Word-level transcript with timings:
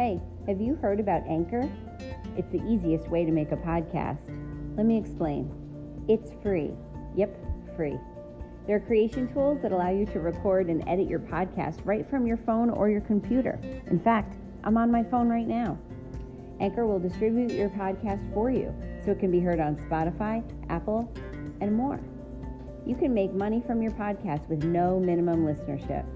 Hey, 0.00 0.18
have 0.46 0.62
you 0.62 0.76
heard 0.76 0.98
about 0.98 1.26
Anchor? 1.28 1.70
It's 2.34 2.50
the 2.50 2.66
easiest 2.66 3.08
way 3.08 3.26
to 3.26 3.30
make 3.30 3.52
a 3.52 3.56
podcast. 3.56 4.16
Let 4.74 4.86
me 4.86 4.96
explain. 4.96 5.52
It's 6.08 6.32
free. 6.42 6.70
Yep, 7.16 7.36
free. 7.76 7.98
There 8.66 8.76
are 8.76 8.80
creation 8.80 9.30
tools 9.30 9.60
that 9.60 9.72
allow 9.72 9.90
you 9.90 10.06
to 10.06 10.20
record 10.20 10.68
and 10.68 10.82
edit 10.88 11.06
your 11.06 11.18
podcast 11.18 11.84
right 11.84 12.08
from 12.08 12.26
your 12.26 12.38
phone 12.38 12.70
or 12.70 12.88
your 12.88 13.02
computer. 13.02 13.60
In 13.88 14.00
fact, 14.00 14.38
I'm 14.64 14.78
on 14.78 14.90
my 14.90 15.04
phone 15.04 15.28
right 15.28 15.46
now. 15.46 15.76
Anchor 16.60 16.86
will 16.86 16.98
distribute 16.98 17.52
your 17.52 17.68
podcast 17.68 18.32
for 18.32 18.50
you 18.50 18.74
so 19.04 19.10
it 19.10 19.20
can 19.20 19.30
be 19.30 19.40
heard 19.40 19.60
on 19.60 19.76
Spotify, 19.76 20.42
Apple, 20.70 21.12
and 21.60 21.74
more. 21.74 22.00
You 22.86 22.94
can 22.94 23.12
make 23.12 23.34
money 23.34 23.62
from 23.66 23.82
your 23.82 23.92
podcast 23.92 24.48
with 24.48 24.64
no 24.64 24.98
minimum 24.98 25.44
listenership. 25.44 26.06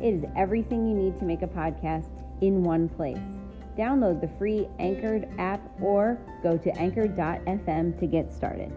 It 0.00 0.14
is 0.14 0.24
everything 0.34 0.88
you 0.88 0.94
need 0.94 1.18
to 1.18 1.26
make 1.26 1.42
a 1.42 1.46
podcast 1.46 2.08
in 2.40 2.62
one 2.62 2.88
place. 2.88 3.18
Download 3.76 4.20
the 4.20 4.28
free 4.38 4.68
Anchor 4.78 5.24
app 5.38 5.60
or 5.80 6.18
go 6.42 6.56
to 6.56 6.70
anchor.fm 6.78 7.98
to 7.98 8.06
get 8.06 8.32
started. 8.32 8.72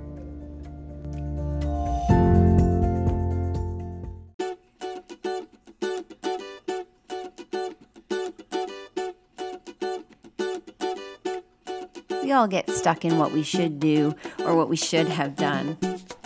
We 12.23 12.33
all 12.33 12.47
get 12.47 12.69
stuck 12.69 13.05
in 13.05 13.17
what 13.17 13.31
we 13.31 13.41
should 13.41 13.79
do 13.79 14.13
or 14.39 14.53
what 14.53 14.67
we 14.67 14.75
should 14.75 15.07
have 15.07 15.37
done. 15.37 15.77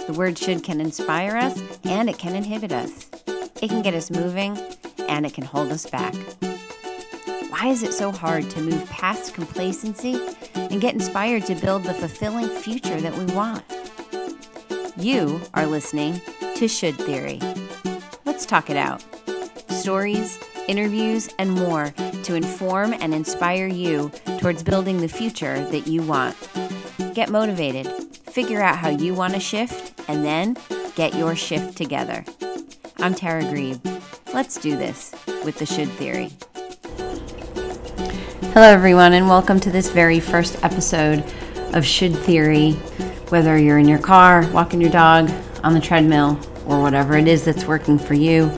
The 0.08 0.14
word 0.14 0.36
should 0.36 0.64
can 0.64 0.82
inspire 0.82 1.38
us 1.38 1.62
and 1.84 2.10
it 2.10 2.18
can 2.18 2.36
inhibit 2.36 2.72
us. 2.72 3.08
It 3.62 3.70
can 3.70 3.84
get 3.84 3.94
us 3.94 4.10
moving 4.10 4.58
and 5.08 5.28
it 5.28 5.34
can 5.36 5.44
hold 5.44 5.72
us 5.72 5.86
back. 5.86 6.16
Why 7.62 7.68
is 7.68 7.84
it 7.84 7.94
so 7.94 8.12
hard 8.12 8.50
to 8.50 8.62
move 8.64 8.90
past 8.90 9.36
complacency 9.36 10.20
and 10.56 10.82
get 10.82 10.96
inspired 10.96 11.46
to 11.46 11.54
build 11.54 11.84
the 11.84 11.94
fulfilling 11.94 12.50
future 12.50 13.00
that 13.00 13.16
we 13.16 13.26
want? 13.36 13.64
You 14.98 15.40
are 15.54 15.68
listening 15.68 16.20
to 16.56 16.68
Should 16.68 16.96
Theory. 16.96 17.40
Let's 18.26 18.48
talk 18.48 18.72
it 18.72 18.78
out. 18.78 19.06
Stories, 19.70 20.40
interviews, 20.68 21.30
and 21.38 21.52
more 21.52 21.94
to 22.24 22.34
inform 22.34 22.94
and 22.94 23.14
inspire 23.14 23.68
you 23.68 24.10
towards 24.40 24.64
building 24.64 25.00
the 25.00 25.08
future 25.08 25.64
that 25.66 25.86
you 25.86 26.02
want. 26.02 26.36
Get 27.14 27.30
motivated, 27.30 27.86
figure 28.26 28.64
out 28.64 28.78
how 28.78 28.90
you 28.90 29.14
want 29.14 29.36
to 29.36 29.40
shift, 29.40 30.02
and 30.10 30.26
then 30.26 30.58
get 30.96 31.14
your 31.14 31.36
shift 31.36 31.78
together. 31.78 32.26
I'm 32.98 33.14
Tara 33.14 33.44
Grebe. 33.44 33.80
Let's 34.34 34.58
do 34.58 34.76
this 34.76 35.14
with 35.46 35.60
the 35.60 35.68
Should 35.68 35.90
Theory. 35.90 36.32
Hello, 38.54 38.68
everyone, 38.68 39.14
and 39.14 39.30
welcome 39.30 39.62
to 39.62 39.72
this 39.72 39.90
very 39.90 40.20
first 40.20 40.62
episode 40.62 41.24
of 41.74 41.86
Should 41.86 42.14
Theory. 42.14 42.74
Whether 43.30 43.58
you're 43.58 43.78
in 43.78 43.88
your 43.88 43.98
car, 43.98 44.46
walking 44.52 44.82
your 44.82 44.92
dog, 44.92 45.32
on 45.64 45.74
the 45.74 45.80
treadmill, 45.80 46.38
or 46.66 46.82
whatever 46.82 47.16
it 47.16 47.30
is 47.30 47.46
that's 47.46 47.64
working 47.64 47.98
for 47.98 48.14
you, 48.14 48.52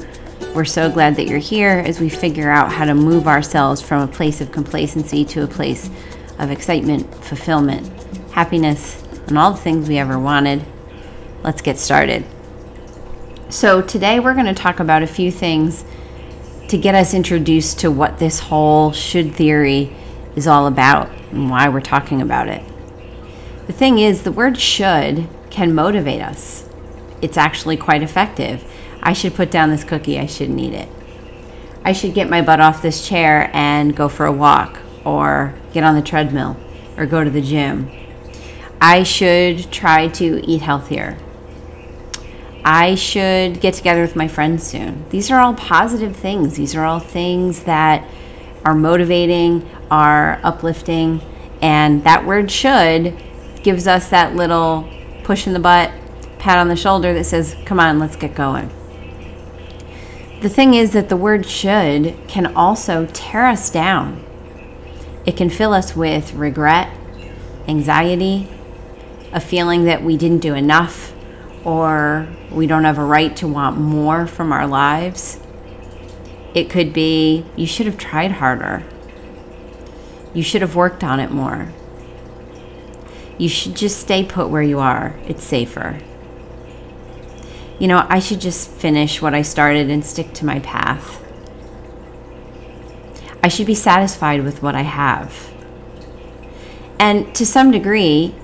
we're 0.56 0.66
so 0.66 0.92
glad 0.92 1.16
that 1.18 1.28
you're 1.28 1.38
here 1.38 1.84
as 1.86 2.00
we 2.00 2.10
figure 2.10 2.50
out 2.50 2.72
how 2.72 2.86
to 2.86 2.96
move 2.96 3.28
ourselves 3.28 3.84
from 3.84 4.02
a 4.02 4.12
place 4.12 4.42
of 4.42 4.52
complacency 4.52 5.24
to 5.26 5.44
a 5.44 5.48
place 5.48 5.92
of 6.40 6.50
excitement, 6.50 7.14
fulfillment, 7.24 7.88
happiness, 8.32 9.00
and 9.28 9.38
all 9.38 9.52
the 9.52 9.62
things 9.62 9.88
we 9.88 10.00
ever 10.00 10.18
wanted. 10.18 10.66
Let's 11.44 11.62
get 11.62 11.78
started. 11.78 12.26
So, 13.50 13.84
today 13.84 14.20
we're 14.20 14.34
going 14.34 14.48
to 14.48 14.56
talk 14.56 14.80
about 14.80 15.04
a 15.04 15.08
few 15.08 15.30
things 15.30 15.86
to 16.68 16.78
get 16.78 16.96
us 16.96 17.14
introduced 17.14 17.80
to 17.80 17.92
what 17.92 18.20
this 18.20 18.40
whole 18.40 18.92
should 18.92 19.34
theory 19.34 19.96
is 20.36 20.48
all 20.48 20.68
about 20.68 21.10
and 21.32 21.50
why 21.50 21.70
we're 21.70 21.82
talking 21.82 22.22
about 22.22 22.48
it. 22.48 22.64
The 23.68 23.74
thing 23.74 24.00
is, 24.00 24.24
the 24.24 24.32
word 24.32 24.58
should 24.58 25.28
can 25.50 25.74
motivate 25.74 26.22
us. 26.22 26.68
It's 27.22 27.38
actually 27.38 27.78
quite 27.78 28.04
effective. 28.04 28.64
I 29.02 29.14
should 29.14 29.36
put 29.36 29.52
down 29.52 29.70
this 29.70 29.84
cookie, 29.84 30.20
I 30.20 30.26
shouldn't 30.26 30.60
eat 30.60 30.74
it. 30.74 30.90
I 31.86 31.94
should 31.94 32.14
get 32.14 32.30
my 32.30 32.42
butt 32.42 32.60
off 32.60 32.82
this 32.82 33.08
chair 33.08 33.52
and 33.54 33.96
go 33.96 34.08
for 34.08 34.26
a 34.26 34.32
walk, 34.32 34.80
or 35.06 35.54
get 35.74 35.84
on 35.84 35.96
the 35.96 36.02
treadmill, 36.02 36.58
or 36.98 37.06
go 37.06 37.24
to 37.24 37.30
the 37.30 37.42
gym. 37.42 37.92
I 38.80 39.04
should 39.04 39.72
try 39.72 40.08
to 40.10 40.42
eat 40.46 40.62
healthier. 40.62 41.18
I 42.66 42.96
should 42.96 43.60
get 43.60 43.74
together 43.74 44.02
with 44.02 44.16
my 44.16 44.28
friends 44.28 44.66
soon. 44.66 45.06
These 45.10 45.30
are 45.32 45.40
all 45.40 45.54
positive 45.54 46.16
things. 46.16 46.56
These 46.56 46.76
are 46.76 46.86
all 46.86 47.00
things 47.00 47.64
that 47.64 48.08
are 48.64 48.74
motivating, 48.74 49.70
are 49.92 50.40
uplifting, 50.44 51.22
and 51.62 52.04
that 52.04 52.26
word 52.26 52.50
should 52.50 53.22
gives 53.64 53.88
us 53.88 54.10
that 54.10 54.36
little 54.36 54.90
push 55.24 55.48
in 55.48 55.54
the 55.54 55.60
butt, 55.60 55.92
pat 56.40 56.58
on 56.58 56.68
the 56.68 56.76
shoulder 56.76 57.14
that 57.14 57.24
says, 57.24 57.56
come 57.66 57.80
on, 57.80 58.00
let's 58.00 58.16
get 58.16 58.36
going. 58.36 58.70
The 60.42 60.50
thing 60.50 60.74
is 60.74 60.92
that 60.92 61.08
the 61.08 61.16
word 61.16 61.46
should 61.46 62.18
can 62.28 62.54
also 62.56 63.08
tear 63.14 63.48
us 63.48 63.70
down. 63.70 64.26
It 65.26 65.38
can 65.38 65.50
fill 65.50 65.74
us 65.74 65.96
with 65.96 66.34
regret, 66.34 66.90
anxiety, 67.70 68.50
a 69.32 69.40
feeling 69.40 69.86
that 69.86 70.04
we 70.04 70.18
didn't 70.18 70.40
do 70.40 70.54
enough, 70.54 71.13
or 71.66 72.28
we 72.52 72.68
don't 72.68 72.84
have 72.84 72.98
a 72.98 73.04
right 73.04 73.36
to 73.38 73.48
want 73.48 73.78
more 73.78 74.28
from 74.28 74.52
our 74.52 74.68
lives. 74.68 75.40
It 76.54 76.70
could 76.70 76.94
be, 76.94 77.46
you 77.56 77.66
should 77.66 77.86
have 77.86 77.98
tried 77.98 78.32
harder. 78.34 78.84
You 80.34 80.44
should 80.44 80.62
have 80.62 80.76
worked 80.76 81.04
on 81.04 81.20
it 81.20 81.32
more. 81.32 81.72
You 83.38 83.50
should 83.50 83.76
just 83.76 84.00
stay 84.00 84.24
put 84.24 84.50
where 84.50 84.62
you 84.62 84.80
are, 84.80 85.20
it's 85.26 85.44
safer 85.44 86.00
you 87.84 87.90
know, 87.90 88.06
I 88.08 88.20
should 88.20 88.40
just 88.40 88.70
finish 88.70 89.22
what 89.22 89.34
I 89.34 89.42
started 89.42 89.90
and 89.90 90.06
stick 90.06 90.32
to 90.36 90.46
my 90.46 90.60
path. 90.60 91.22
I 93.44 93.50
should 93.50 93.68
be 93.68 93.76
satisfied 93.76 94.44
with 94.44 94.64
what 94.64 94.74
I 94.74 94.84
have. 94.84 95.52
And 96.98 97.36
to 97.36 97.46
some 97.46 97.72
degree, 97.72 98.36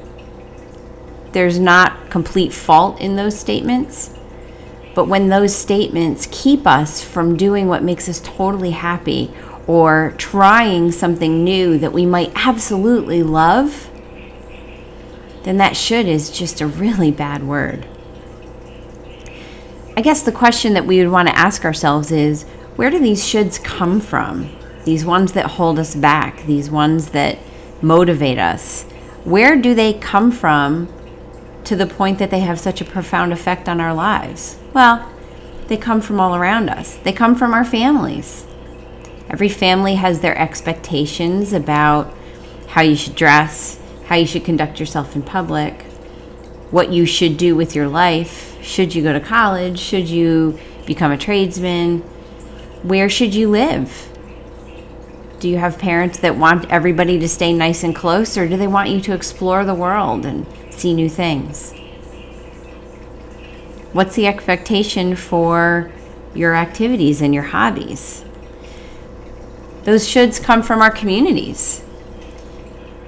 there's 1.32 1.60
not 1.60 2.10
complete 2.10 2.54
fault 2.54 3.00
in 3.00 3.16
those 3.16 3.38
statements. 3.38 4.16
But 4.96 5.08
when 5.08 5.30
those 5.30 5.56
statements 5.56 6.28
keep 6.32 6.66
us 6.66 7.02
from 7.02 7.38
doing 7.38 7.68
what 7.68 7.84
makes 7.84 8.10
us 8.10 8.20
totally 8.20 8.72
happy 8.72 9.32
or 9.68 10.14
trying 10.18 10.92
something 10.92 11.44
new 11.44 11.78
that 11.78 11.94
we 11.94 12.06
might 12.06 12.32
absolutely 12.36 13.22
love, 13.22 13.90
then 15.44 15.58
that 15.58 15.78
should 15.78 16.08
is 16.08 16.32
just 16.32 16.60
a 16.60 16.68
really 16.68 17.12
bad 17.12 17.44
word. 17.44 17.88
I 19.96 20.02
guess 20.02 20.24
the 20.24 20.32
question 20.32 20.74
that 20.74 20.86
we 20.86 21.00
would 21.00 21.12
want 21.12 21.28
to 21.28 21.38
ask 21.38 21.66
ourselves 21.66 22.12
is 22.12 22.44
where 22.76 22.90
do 22.90 23.00
these 23.00 23.22
shoulds 23.22 23.64
come 23.64 24.00
from? 24.00 24.50
These 24.86 25.06
ones 25.06 25.34
that 25.34 25.46
hold 25.46 25.78
us 25.78 25.94
back, 25.94 26.46
these 26.46 26.72
ones 26.72 27.10
that 27.12 27.38
motivate 27.82 28.38
us. 28.38 28.84
Where 29.24 29.56
do 29.56 29.76
they 29.76 29.94
come 29.94 30.32
from 30.32 30.88
to 31.70 31.76
the 31.76 31.88
point 31.88 32.20
that 32.20 32.32
they 32.32 32.42
have 32.42 32.60
such 32.60 32.82
a 32.82 32.86
profound 32.86 33.32
effect 33.32 33.70
on 33.70 33.80
our 33.80 33.94
lives? 33.94 34.58
Well, 34.74 35.10
they 35.68 35.78
come 35.78 36.02
from 36.02 36.20
all 36.20 36.36
around 36.36 36.70
us, 36.70 36.98
they 36.98 37.14
come 37.14 37.36
from 37.36 37.54
our 37.54 37.64
families. 37.64 38.46
Every 39.30 39.50
family 39.50 39.96
has 39.96 40.22
their 40.22 40.38
expectations 40.38 41.54
about 41.54 42.14
how 42.70 42.82
you 42.82 42.96
should 42.96 43.16
dress, 43.16 43.80
how 44.08 44.16
you 44.16 44.26
should 44.26 44.44
conduct 44.44 44.80
yourself 44.80 45.16
in 45.16 45.22
public, 45.22 45.84
what 46.72 46.92
you 46.92 47.06
should 47.06 47.38
do 47.38 47.56
with 47.56 47.76
your 47.76 47.88
life 47.88 48.50
should 48.62 48.94
you 48.94 49.02
go 49.02 49.14
to 49.14 49.20
college? 49.20 49.80
Should 49.80 50.10
you 50.10 50.60
become 50.86 51.12
a 51.12 51.18
tradesman? 51.18 52.00
Where 52.84 53.10
should 53.10 53.34
you 53.34 53.50
live? 53.50 54.08
Do 55.40 55.48
you 55.48 55.58
have 55.58 55.80
parents 55.80 56.20
that 56.20 56.36
want 56.36 56.70
everybody 56.70 57.18
to 57.20 57.30
stay 57.30 57.54
nice 57.54 57.84
and 57.84 57.96
close, 57.96 58.38
or 58.38 58.48
do 58.48 58.58
they 58.58 58.68
want 58.68 58.90
you 58.90 59.00
to 59.02 59.14
explore 59.14 59.64
the 59.64 59.74
world 59.74 60.26
and 60.26 60.46
see 60.80 60.94
new 60.94 61.10
things? 61.10 61.74
What's 63.92 64.16
the 64.16 64.28
expectation 64.28 65.16
for 65.16 65.92
your 66.34 66.56
activities 66.56 67.22
and 67.22 67.34
your 67.34 67.44
hobbies? 67.44 68.24
Those 69.84 70.08
shoulds 70.08 70.42
come 70.42 70.62
from 70.62 70.82
our 70.82 70.92
communities. 70.92 71.82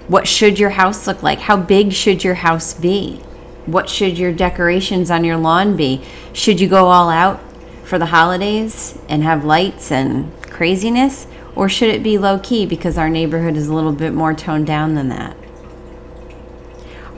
What 0.07 0.27
should 0.27 0.57
your 0.57 0.71
house 0.71 1.05
look 1.05 1.21
like? 1.21 1.39
How 1.39 1.55
big 1.55 1.93
should 1.93 2.23
your 2.23 2.33
house 2.33 2.73
be? 2.73 3.17
What 3.65 3.89
should 3.89 4.17
your 4.17 4.33
decorations 4.33 5.11
on 5.11 5.23
your 5.23 5.37
lawn 5.37 5.75
be? 5.77 6.01
Should 6.33 6.59
you 6.59 6.67
go 6.67 6.87
all 6.87 7.09
out 7.09 7.39
for 7.83 7.99
the 7.99 8.07
holidays 8.07 8.97
and 9.07 9.23
have 9.23 9.45
lights 9.45 9.91
and 9.91 10.31
craziness? 10.43 11.27
Or 11.55 11.69
should 11.69 11.89
it 11.89 12.01
be 12.01 12.17
low 12.17 12.39
key 12.39 12.65
because 12.65 12.97
our 12.97 13.09
neighborhood 13.09 13.55
is 13.55 13.67
a 13.67 13.73
little 13.73 13.91
bit 13.91 14.13
more 14.13 14.33
toned 14.33 14.65
down 14.65 14.95
than 14.95 15.09
that? 15.09 15.37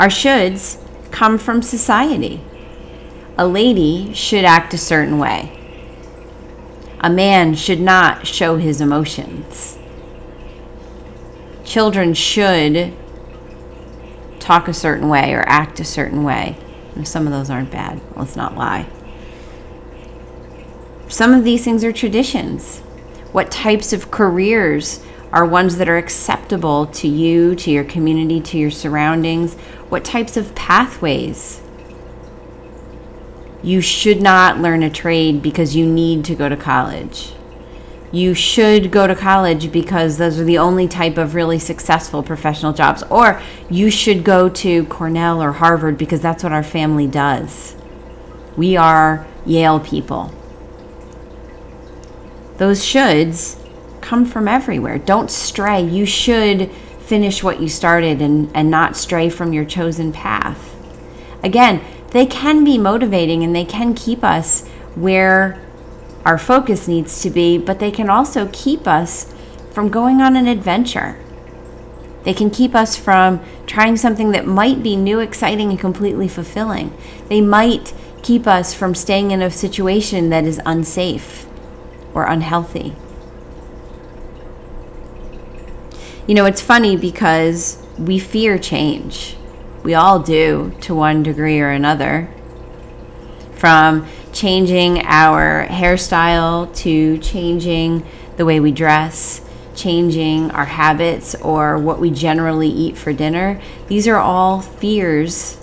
Our 0.03 0.09
shoulds 0.09 0.77
come 1.11 1.37
from 1.37 1.61
society. 1.61 2.41
A 3.37 3.47
lady 3.47 4.11
should 4.13 4.43
act 4.43 4.73
a 4.73 4.77
certain 4.77 5.17
way. 5.17 5.57
A 6.99 7.09
man 7.09 7.55
should 7.55 7.79
not 7.79 8.27
show 8.27 8.57
his 8.57 8.81
emotions. 8.81 9.77
children 11.63 12.13
should 12.13 12.93
talk 14.41 14.67
a 14.67 14.73
certain 14.73 15.07
way 15.07 15.33
or 15.33 15.47
act 15.47 15.79
a 15.79 15.85
certain 15.85 16.25
way. 16.25 16.57
And 16.95 17.07
some 17.07 17.25
of 17.25 17.31
those 17.31 17.49
aren't 17.49 17.71
bad. 17.71 18.01
Let's 18.17 18.35
not 18.35 18.57
lie. 18.57 18.89
Some 21.07 21.33
of 21.33 21.45
these 21.45 21.63
things 21.63 21.81
are 21.85 21.93
traditions. 21.93 22.79
What 23.31 23.49
types 23.49 23.93
of 23.93 24.11
careers 24.11 25.01
are 25.33 25.45
ones 25.45 25.75
that 25.77 25.89
are 25.89 25.97
acceptable 25.97 26.85
to 26.87 27.09
you, 27.09 27.55
to 27.55 27.69
your 27.69 27.83
community, 27.83 28.39
to 28.39 28.57
your 28.57 28.71
surroundings? 28.71 29.55
What 29.89 30.05
types 30.05 30.37
of 30.37 30.55
pathways? 30.55 31.61
You 33.61 33.81
should 33.81 34.21
not 34.21 34.59
learn 34.59 34.81
a 34.81 34.89
trade 34.89 35.41
because 35.41 35.75
you 35.75 35.85
need 35.85 36.23
to 36.25 36.35
go 36.35 36.47
to 36.47 36.55
college 36.55 37.33
you 38.13 38.35
should 38.35 38.91
go 38.91 39.07
to 39.07 39.15
college 39.15 39.71
because 39.71 40.19
those 40.19 40.39
are 40.39 40.43
the 40.43 40.59
only 40.59 40.87
type 40.87 41.17
of 41.17 41.33
really 41.33 41.57
successful 41.57 42.21
professional 42.21 42.71
jobs. 42.71 43.01
Or 43.09 43.41
you 43.71 43.89
should 43.89 44.23
go 44.23 44.49
to 44.49 44.85
Cornell 44.85 45.41
or 45.41 45.53
Harvard 45.53 45.97
because 45.97 46.21
that's 46.21 46.43
what 46.43 46.51
our 46.51 46.61
family 46.61 47.07
does. 47.07 47.75
We 48.55 48.77
are 48.77 49.25
Yale 49.47 49.79
people. 49.79 50.31
Those 52.57 52.81
shoulds 52.81 53.59
come 54.03 54.25
from 54.25 54.47
everywhere. 54.47 54.99
Don't 54.99 55.31
stray. 55.31 55.81
You 55.81 56.05
should 56.05 56.71
finish 56.99 57.43
what 57.43 57.59
you 57.59 57.67
started 57.67 58.21
and, 58.21 58.51
and 58.53 58.69
not 58.69 58.95
stray 58.95 59.29
from 59.29 59.53
your 59.53 59.65
chosen 59.65 60.11
path. 60.11 60.75
Again, 61.43 61.81
they 62.11 62.25
can 62.25 62.63
be 62.63 62.77
motivating 62.77 63.43
and 63.43 63.55
they 63.55 63.65
can 63.65 63.95
keep 63.95 64.23
us 64.23 64.67
where 64.95 65.59
our 66.25 66.37
focus 66.37 66.87
needs 66.87 67.21
to 67.21 67.29
be, 67.29 67.57
but 67.57 67.79
they 67.79 67.91
can 67.91 68.09
also 68.09 68.49
keep 68.53 68.87
us 68.87 69.33
from 69.71 69.89
going 69.89 70.21
on 70.21 70.35
an 70.35 70.47
adventure. 70.47 71.17
They 72.23 72.33
can 72.33 72.49
keep 72.49 72.73
us 72.73 72.95
from 72.95 73.43
trying 73.65 73.97
something 73.97 74.31
that 74.31 74.47
might 74.47 74.81
be 74.81 74.95
new, 74.95 75.19
exciting, 75.19 75.71
and 75.71 75.79
completely 75.79 76.27
fulfilling. 76.27 76.95
They 77.27 77.41
might 77.41 77.93
keep 78.21 78.47
us 78.47 78.73
from 78.73 78.95
staying 78.95 79.31
in 79.31 79.41
a 79.41 79.51
situation 79.51 80.29
that 80.29 80.45
is 80.45 80.61
unsafe 80.65 81.45
or 82.13 82.25
unhealthy. 82.25 82.95
You 86.25 86.35
know, 86.35 86.45
it's 86.45 86.61
funny 86.61 86.95
because 86.95 87.85
we 87.99 88.17
fear 88.17 88.57
change. 88.57 89.35
We 89.83 89.93
all 89.93 90.19
do 90.19 90.73
to 90.81 90.95
one 90.95 91.21
degree 91.21 91.59
or 91.59 91.69
another. 91.69 92.29
From 93.55 94.07
changing 94.31 95.01
our 95.05 95.67
hairstyle 95.67 96.73
to 96.77 97.17
changing 97.17 98.05
the 98.37 98.45
way 98.45 98.61
we 98.61 98.71
dress, 98.71 99.41
changing 99.75 100.49
our 100.51 100.65
habits 100.65 101.35
or 101.35 101.77
what 101.77 101.99
we 101.99 102.09
generally 102.09 102.69
eat 102.69 102.97
for 102.97 103.11
dinner. 103.11 103.59
These 103.87 104.07
are 104.07 104.17
all 104.17 104.61
fears 104.61 105.57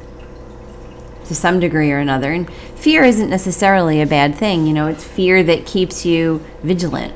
to 1.24 1.34
some 1.34 1.58
degree 1.58 1.90
or 1.90 1.98
another. 1.98 2.32
And 2.32 2.52
fear 2.52 3.02
isn't 3.02 3.30
necessarily 3.30 4.02
a 4.02 4.06
bad 4.06 4.34
thing. 4.34 4.66
You 4.66 4.74
know, 4.74 4.88
it's 4.88 5.04
fear 5.04 5.42
that 5.42 5.64
keeps 5.64 6.04
you 6.04 6.44
vigilant. 6.62 7.14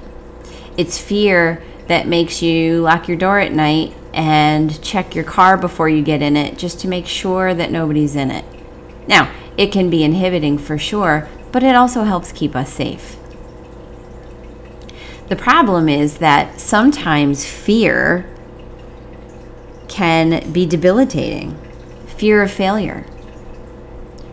It's 0.79 0.99
fear 0.99 1.63
that 1.87 2.07
makes 2.07 2.43
you 2.43 2.81
lock 2.81 3.09
your 3.09 3.17
door 3.17 3.39
at 3.39 3.53
night 3.53 3.95
and 4.13 4.81
check 4.83 5.15
your 5.15 5.25
car 5.25 5.57
before 5.57 5.89
you 5.89 6.03
get 6.03 6.23
in 6.23 6.37
it 6.37 6.57
just 6.57 6.81
to 6.81 6.89
make 6.89 7.07
sure 7.07 7.53
that 7.53 7.71
nobody's 7.71 8.17
in 8.17 8.31
it. 8.31 8.45
Now, 9.07 9.33
it 9.57 9.73
can 9.73 9.91
be 9.91 10.03
inhibiting 10.03 10.59
for 10.59 10.79
sure, 10.79 11.29
but 11.53 11.63
it 11.63 11.75
also 11.75 12.05
helps 12.05 12.33
keep 12.33 12.57
us 12.57 12.73
safe. 12.73 13.17
The 15.29 15.37
problem 15.37 15.89
is 15.89 16.19
that 16.19 16.61
sometimes 16.61 17.45
fear 17.47 18.31
can 19.89 20.53
be 20.53 20.67
debilitating 20.67 21.59
fear 22.07 22.43
of 22.43 22.51
failure, 22.51 23.05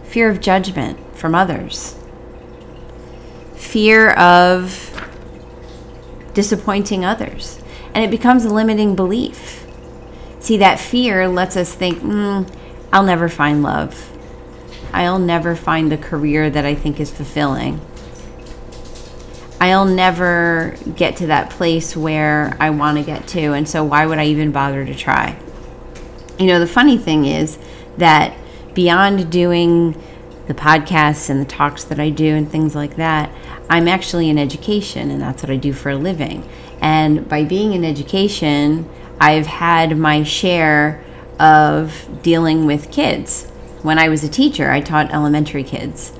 fear 0.03 0.29
of 0.29 0.39
judgment 0.39 0.99
from 1.15 1.33
others, 1.33 1.95
fear 3.55 4.11
of 4.11 4.90
disappointing 6.33 7.05
others. 7.05 7.61
And 7.93 8.03
it 8.03 8.11
becomes 8.11 8.45
a 8.45 8.49
limiting 8.49 8.95
belief. 8.95 9.65
See, 10.39 10.57
that 10.57 10.79
fear 10.79 11.27
lets 11.27 11.57
us 11.57 11.73
think, 11.73 11.99
mm, 11.99 12.51
I'll 12.91 13.03
never 13.03 13.29
find 13.29 13.61
love. 13.61 14.09
I'll 14.93 15.19
never 15.19 15.55
find 15.55 15.91
the 15.91 15.97
career 15.97 16.49
that 16.49 16.65
I 16.65 16.75
think 16.75 16.99
is 16.99 17.11
fulfilling. 17.11 17.79
I'll 19.59 19.85
never 19.85 20.75
get 20.95 21.17
to 21.17 21.27
that 21.27 21.51
place 21.51 21.95
where 21.95 22.57
I 22.59 22.71
want 22.71 22.97
to 22.97 23.03
get 23.03 23.27
to. 23.29 23.53
And 23.53 23.69
so, 23.69 23.83
why 23.83 24.05
would 24.05 24.17
I 24.17 24.25
even 24.25 24.51
bother 24.51 24.83
to 24.83 24.95
try? 24.95 25.37
You 26.39 26.47
know, 26.47 26.59
the 26.59 26.67
funny 26.67 26.97
thing 26.97 27.25
is 27.25 27.59
that 27.97 28.35
beyond 28.73 29.31
doing 29.31 30.01
the 30.47 30.55
podcasts 30.55 31.29
and 31.29 31.39
the 31.39 31.45
talks 31.45 31.83
that 31.85 31.99
I 31.99 32.09
do 32.09 32.35
and 32.35 32.49
things 32.49 32.73
like 32.73 32.95
that, 32.95 33.29
I'm 33.71 33.87
actually 33.87 34.29
in 34.29 34.37
education 34.37 35.09
and 35.09 35.21
that's 35.21 35.41
what 35.41 35.49
I 35.49 35.55
do 35.55 35.73
for 35.73 35.89
a 35.89 35.95
living. 35.95 36.47
And 36.81 37.27
by 37.27 37.43
being 37.43 37.73
in 37.73 37.83
education, 37.83 38.87
I've 39.19 39.47
had 39.47 39.97
my 39.97 40.21
share 40.23 41.03
of 41.39 42.07
dealing 42.21 42.67
with 42.67 42.91
kids 42.91 43.51
when 43.83 43.97
I 43.97 44.09
was 44.09 44.23
a 44.23 44.29
teacher, 44.29 44.69
I 44.69 44.79
taught 44.79 45.11
elementary 45.11 45.63
kids. 45.63 46.13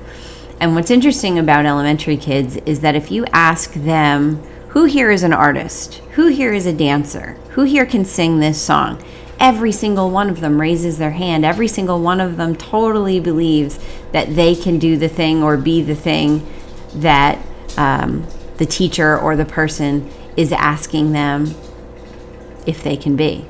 And 0.60 0.74
what's 0.74 0.90
interesting 0.90 1.38
about 1.38 1.66
elementary 1.66 2.16
kids 2.16 2.56
is 2.56 2.80
that 2.80 2.94
if 2.94 3.10
you 3.10 3.24
ask 3.32 3.72
them, 3.74 4.42
who 4.68 4.84
here 4.84 5.10
is 5.10 5.22
an 5.22 5.32
artist? 5.32 5.96
Who 6.12 6.26
here 6.28 6.52
is 6.52 6.66
a 6.66 6.72
dancer? 6.72 7.36
Who 7.50 7.62
here 7.62 7.86
can 7.86 8.04
sing 8.04 8.40
this 8.40 8.60
song? 8.60 9.02
Every 9.38 9.72
single 9.72 10.10
one 10.10 10.30
of 10.30 10.40
them 10.40 10.60
raises 10.60 10.98
their 10.98 11.10
hand. 11.10 11.44
Every 11.44 11.68
single 11.68 12.00
one 12.00 12.20
of 12.20 12.36
them 12.36 12.56
totally 12.56 13.20
believes 13.20 13.78
that 14.12 14.34
they 14.34 14.54
can 14.54 14.78
do 14.78 14.96
the 14.96 15.08
thing 15.08 15.42
or 15.42 15.56
be 15.56 15.82
the 15.82 15.96
thing 15.96 16.46
that 16.94 17.38
um, 17.76 18.26
the 18.58 18.66
teacher 18.66 19.18
or 19.18 19.36
the 19.36 19.44
person 19.44 20.10
is 20.36 20.52
asking 20.52 21.12
them 21.12 21.54
if 22.66 22.82
they 22.82 22.96
can 22.96 23.16
be. 23.16 23.46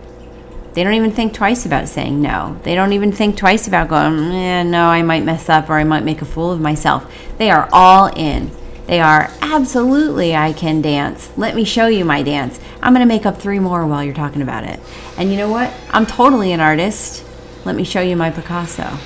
They 0.74 0.84
don't 0.84 0.94
even 0.94 1.10
think 1.10 1.34
twice 1.34 1.66
about 1.66 1.88
saying 1.88 2.22
no. 2.22 2.58
They 2.62 2.74
don't 2.74 2.94
even 2.94 3.12
think 3.12 3.36
twice 3.36 3.68
about 3.68 3.88
going, 3.88 4.32
eh, 4.32 4.62
no, 4.62 4.86
I 4.86 5.02
might 5.02 5.22
mess 5.22 5.50
up 5.50 5.68
or 5.68 5.74
I 5.74 5.84
might 5.84 6.02
make 6.02 6.22
a 6.22 6.24
fool 6.24 6.50
of 6.50 6.60
myself. 6.60 7.12
They 7.36 7.50
are 7.50 7.68
all 7.72 8.06
in. 8.06 8.50
They 8.86 9.00
are 9.00 9.30
absolutely, 9.42 10.34
I 10.34 10.52
can 10.54 10.80
dance. 10.80 11.30
Let 11.36 11.54
me 11.54 11.64
show 11.64 11.86
you 11.86 12.04
my 12.04 12.22
dance. 12.22 12.58
I'm 12.82 12.94
going 12.94 13.06
to 13.06 13.14
make 13.14 13.26
up 13.26 13.38
three 13.38 13.58
more 13.58 13.86
while 13.86 14.02
you're 14.02 14.14
talking 14.14 14.42
about 14.42 14.64
it. 14.64 14.80
And 15.16 15.30
you 15.30 15.36
know 15.36 15.50
what? 15.50 15.72
I'm 15.90 16.06
totally 16.06 16.52
an 16.52 16.60
artist. 16.60 17.24
Let 17.64 17.76
me 17.76 17.84
show 17.84 18.00
you 18.00 18.16
my 18.16 18.30
Picasso. 18.30 18.98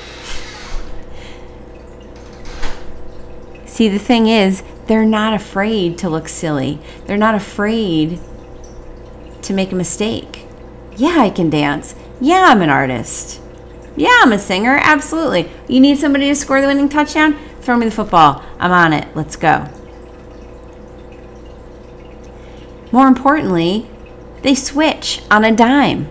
See, 3.77 3.91
the 3.91 3.99
thing 3.99 4.27
is, 4.27 4.63
they're 4.87 5.05
not 5.05 5.35
afraid 5.35 5.99
to 5.99 6.09
look 6.09 6.29
silly, 6.29 6.79
they're 7.05 7.19
not 7.19 7.35
afraid 7.35 8.19
to 9.43 9.53
make 9.53 9.71
a 9.71 9.75
mistake. 9.75 10.47
Yeah, 10.97 11.17
I 11.19 11.29
can 11.29 11.51
dance. 11.51 11.95
Yeah, 12.19 12.47
I'm 12.49 12.63
an 12.63 12.71
artist. 12.71 13.39
Yeah, 13.95 14.19
I'm 14.23 14.33
a 14.33 14.39
singer. 14.39 14.79
Absolutely. 14.81 15.51
You 15.69 15.81
need 15.81 15.99
somebody 15.99 16.29
to 16.29 16.35
score 16.35 16.63
the 16.63 16.69
winning 16.69 16.89
touchdown? 16.89 17.37
Throw 17.61 17.77
me 17.77 17.85
the 17.85 17.93
football. 17.93 18.43
I'm 18.59 18.73
on 18.73 18.95
it. 18.95 19.15
Let's 19.15 19.37
go. 19.37 19.69
More 22.91 23.09
importantly, 23.09 23.91
they 24.41 24.55
switch 24.55 25.21
on 25.31 25.45
a 25.45 25.55
dime. 25.55 26.09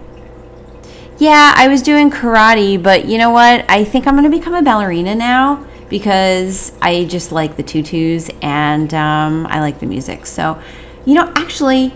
Yeah, 1.18 1.52
I 1.58 1.68
was 1.68 1.82
doing 1.82 2.12
karate, 2.12 2.82
but 2.82 3.06
you 3.06 3.18
know 3.18 3.32
what? 3.32 3.66
I 3.68 3.84
think 3.84 4.06
I'm 4.06 4.16
going 4.16 4.30
to 4.30 4.38
become 4.38 4.54
a 4.54 4.62
ballerina 4.62 5.16
now 5.16 5.66
because 5.90 6.72
I 6.82 7.06
just 7.06 7.32
like 7.32 7.58
the 7.58 7.64
tutus 7.64 8.30
and 8.42 8.94
um, 8.94 9.46
I 9.48 9.60
like 9.60 9.80
the 9.80 9.86
music. 9.86 10.26
So, 10.26 10.62
you 11.06 11.14
know, 11.14 11.32
actually, 11.36 11.94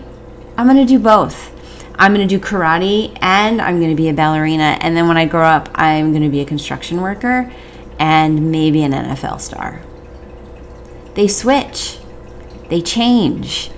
I'm 0.56 0.66
going 0.66 0.78
to 0.78 0.84
do 0.84 0.98
both. 0.98 1.56
I'm 1.98 2.14
going 2.14 2.26
to 2.26 2.38
do 2.38 2.42
karate 2.42 3.16
and 3.20 3.60
I'm 3.60 3.78
going 3.78 3.90
to 3.90 3.96
be 3.96 4.08
a 4.08 4.14
ballerina. 4.14 4.78
And 4.80 4.96
then 4.96 5.06
when 5.06 5.16
I 5.16 5.26
grow 5.26 5.44
up, 5.44 5.68
I'm 5.74 6.12
going 6.12 6.22
to 6.22 6.30
be 6.30 6.40
a 6.40 6.46
construction 6.46 7.02
worker 7.02 7.52
and 7.98 8.50
maybe 8.50 8.82
an 8.82 8.92
NFL 8.92 9.40
star. 9.40 9.82
They 11.14 11.28
switch, 11.28 11.98
they 12.68 12.80
change. 12.80 13.70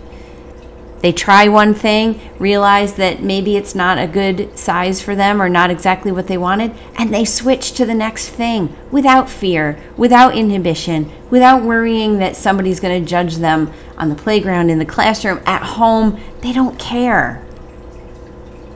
They 1.02 1.12
try 1.12 1.48
one 1.48 1.74
thing, 1.74 2.20
realize 2.38 2.94
that 2.94 3.20
maybe 3.20 3.56
it's 3.56 3.74
not 3.74 3.98
a 3.98 4.06
good 4.06 4.56
size 4.56 5.02
for 5.02 5.16
them 5.16 5.42
or 5.42 5.48
not 5.48 5.68
exactly 5.68 6.12
what 6.12 6.28
they 6.28 6.38
wanted, 6.38 6.72
and 6.94 7.12
they 7.12 7.24
switch 7.24 7.72
to 7.72 7.84
the 7.84 7.94
next 7.94 8.28
thing 8.28 8.74
without 8.92 9.28
fear, 9.28 9.82
without 9.96 10.36
inhibition, 10.36 11.10
without 11.28 11.64
worrying 11.64 12.18
that 12.18 12.36
somebody's 12.36 12.78
going 12.78 13.02
to 13.02 13.08
judge 13.08 13.36
them 13.36 13.72
on 13.98 14.10
the 14.10 14.14
playground, 14.14 14.70
in 14.70 14.78
the 14.78 14.84
classroom, 14.84 15.42
at 15.44 15.62
home. 15.62 16.20
They 16.40 16.52
don't 16.52 16.78
care. 16.78 17.44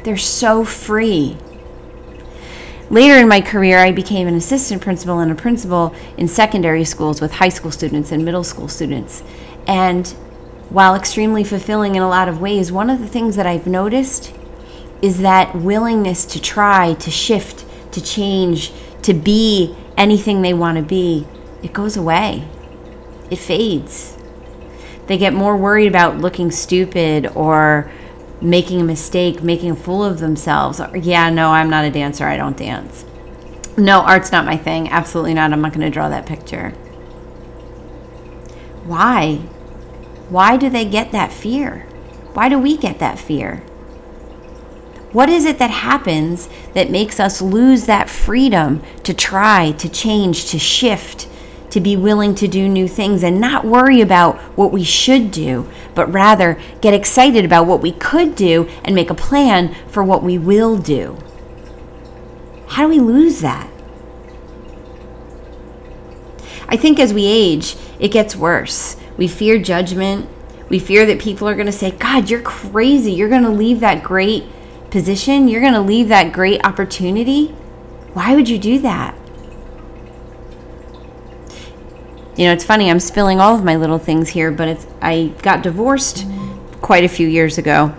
They're 0.03 0.17
so 0.17 0.65
free. 0.65 1.37
Later 2.91 3.15
in 3.15 3.29
my 3.29 3.41
career, 3.41 3.79
I 3.79 3.93
became 3.93 4.27
an 4.27 4.35
assistant 4.35 4.83
principal 4.83 5.21
and 5.21 5.31
a 5.31 5.35
principal 5.37 5.95
in 6.17 6.27
secondary 6.27 6.85
schools 6.85 7.21
with 7.21 7.35
high 7.35 7.51
school 7.51 7.71
students 7.71 8.11
and 8.11 8.25
middle 8.25 8.45
school 8.45 8.67
students. 8.67 9.23
And 9.69 10.13
while 10.69 10.95
extremely 10.95 11.45
fulfilling 11.45 11.95
in 11.95 12.03
a 12.03 12.09
lot 12.09 12.29
of 12.29 12.41
ways, 12.41 12.73
one 12.73 12.91
of 12.91 12.99
the 13.01 13.07
things 13.07 13.37
that 13.37 13.47
I've 13.47 13.67
noticed 13.67 14.33
is 15.01 15.19
that 15.19 15.55
willingness 15.55 16.25
to 16.27 16.41
try, 16.41 16.95
to 16.95 17.11
shift, 17.11 17.65
to 17.93 18.03
change, 18.03 18.73
to 19.03 19.15
be 19.15 19.77
anything 19.97 20.43
they 20.43 20.55
want 20.55 20.77
to 20.77 20.83
be, 20.83 21.27
it 21.63 21.73
goes 21.73 21.97
away. 21.97 22.47
It 23.31 23.39
fades. 23.39 24.17
They 25.07 25.19
get 25.19 25.33
more 25.33 25.57
worried 25.57 25.87
about 25.87 26.19
looking 26.19 26.51
stupid 26.51 27.27
or 27.29 27.91
making 28.41 28.81
a 28.81 28.85
mistake, 28.85 29.43
making 29.43 29.71
a 29.71 29.77
fool 29.77 30.05
of 30.05 30.19
themselves. 30.19 30.81
Yeah, 30.95 31.31
no, 31.31 31.51
I'm 31.51 31.71
not 31.71 31.85
a 31.85 31.91
dancer. 31.91 32.27
I 32.27 32.37
don't 32.37 32.57
dance. 32.57 33.05
No, 33.79 34.01
art's 34.01 34.33
not 34.33 34.45
my 34.45 34.57
thing. 34.57 34.89
Absolutely 34.89 35.35
not. 35.35 35.53
I'm 35.53 35.61
not 35.61 35.73
going 35.73 35.85
to 35.85 35.91
draw 35.91 36.09
that 36.09 36.27
picture. 36.27 36.71
Why? 38.85 39.41
Why 40.29 40.57
do 40.57 40.69
they 40.69 40.85
get 40.85 41.13
that 41.13 41.33
fear? 41.33 41.87
Why 42.35 42.49
do 42.49 42.59
we 42.59 42.77
get 42.77 42.99
that 42.99 43.19
fear? 43.19 43.63
What 45.13 45.29
is 45.29 45.45
it 45.45 45.59
that 45.59 45.71
happens 45.71 46.49
that 46.75 46.91
makes 46.91 47.19
us 47.19 47.41
lose 47.41 47.87
that 47.87 48.11
freedom 48.11 48.83
to 49.05 49.15
try, 49.15 49.73
to 49.73 49.89
change, 49.89 50.51
to 50.51 50.59
shift, 50.59 51.29
to 51.71 51.81
be 51.81 51.97
willing 51.97 52.35
to 52.35 52.49
do 52.49 52.69
new 52.69 52.89
things 52.89 53.23
and 53.23 53.41
not 53.41 53.65
worry 53.65 54.01
about 54.01 54.37
what 54.57 54.73
we 54.73 54.85
should 54.85 55.31
do, 55.31 55.69
but 55.95 56.13
rather 56.13 56.61
get 56.81 56.93
excited 56.93 57.45
about 57.45 57.67
what 57.67 57.81
we 57.81 57.93
could 57.93 58.35
do 58.35 58.69
and 58.85 58.95
make 58.95 59.11
a 59.11 59.15
plan 59.15 59.75
for 59.89 60.03
what 60.03 60.23
we 60.23 60.37
will 60.37 60.77
do? 60.77 61.17
How 62.69 62.83
do 62.83 62.89
we 62.89 62.99
lose 62.99 63.41
that? 63.41 63.71
I 66.69 66.77
think 66.77 66.99
as 66.99 67.15
we 67.15 67.27
age, 67.27 67.77
it 67.99 68.09
gets 68.09 68.35
worse. 68.35 68.97
We 69.17 69.29
fear 69.29 69.59
judgment. 69.59 70.29
We 70.69 70.79
fear 70.79 71.07
that 71.07 71.21
people 71.21 71.49
are 71.49 71.55
going 71.55 71.67
to 71.67 71.73
say, 71.73 71.93
God, 71.93 72.29
you're 72.29 72.43
crazy. 72.43 73.13
You're 73.13 73.29
going 73.29 73.45
to 73.45 73.51
leave 73.51 73.81
that 73.81 74.03
great 74.03 74.45
position. 74.91 75.49
You're 75.49 75.61
going 75.61 75.75
to 75.75 75.81
leave 75.81 76.09
that 76.09 76.33
great 76.33 76.65
opportunity. 76.65 77.49
Why 78.13 78.35
would 78.35 78.49
you 78.49 78.59
do 78.59 78.79
that? 78.81 79.15
You 82.37 82.47
know, 82.47 82.53
it's 82.53 82.65
funny. 82.65 82.91
I'm 82.91 83.01
spilling 83.01 83.41
all 83.41 83.55
of 83.55 83.65
my 83.65 83.77
little 83.77 83.99
things 83.99 84.31
here, 84.31 84.51
but 84.51 84.69
it's 84.69 84.87
I 85.01 85.33
got 85.43 85.63
divorced 85.63 86.27
quite 86.83 87.05
a 87.05 87.09
few 87.09 87.27
years 87.27 87.57
ago. 87.57 87.95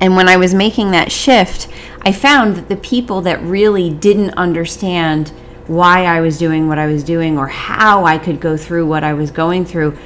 And 0.00 0.16
when 0.16 0.28
I 0.28 0.36
was 0.36 0.54
making 0.54 0.90
that 0.90 1.12
shift, 1.12 1.68
I 2.02 2.12
found 2.12 2.56
that 2.56 2.68
the 2.68 2.76
people 2.76 3.20
that 3.22 3.42
really 3.42 3.90
didn't 3.90 4.30
understand 4.30 5.32
why 5.66 6.04
I 6.04 6.20
was 6.20 6.38
doing 6.38 6.68
what 6.68 6.78
I 6.78 6.86
was 6.86 7.02
doing 7.04 7.38
or 7.38 7.48
how 7.48 8.04
I 8.04 8.18
could 8.18 8.40
go 8.40 8.56
through 8.56 8.86
what 8.86 9.02
I 9.02 9.14
was 9.14 9.30
going 9.30 9.64
through 9.64 9.96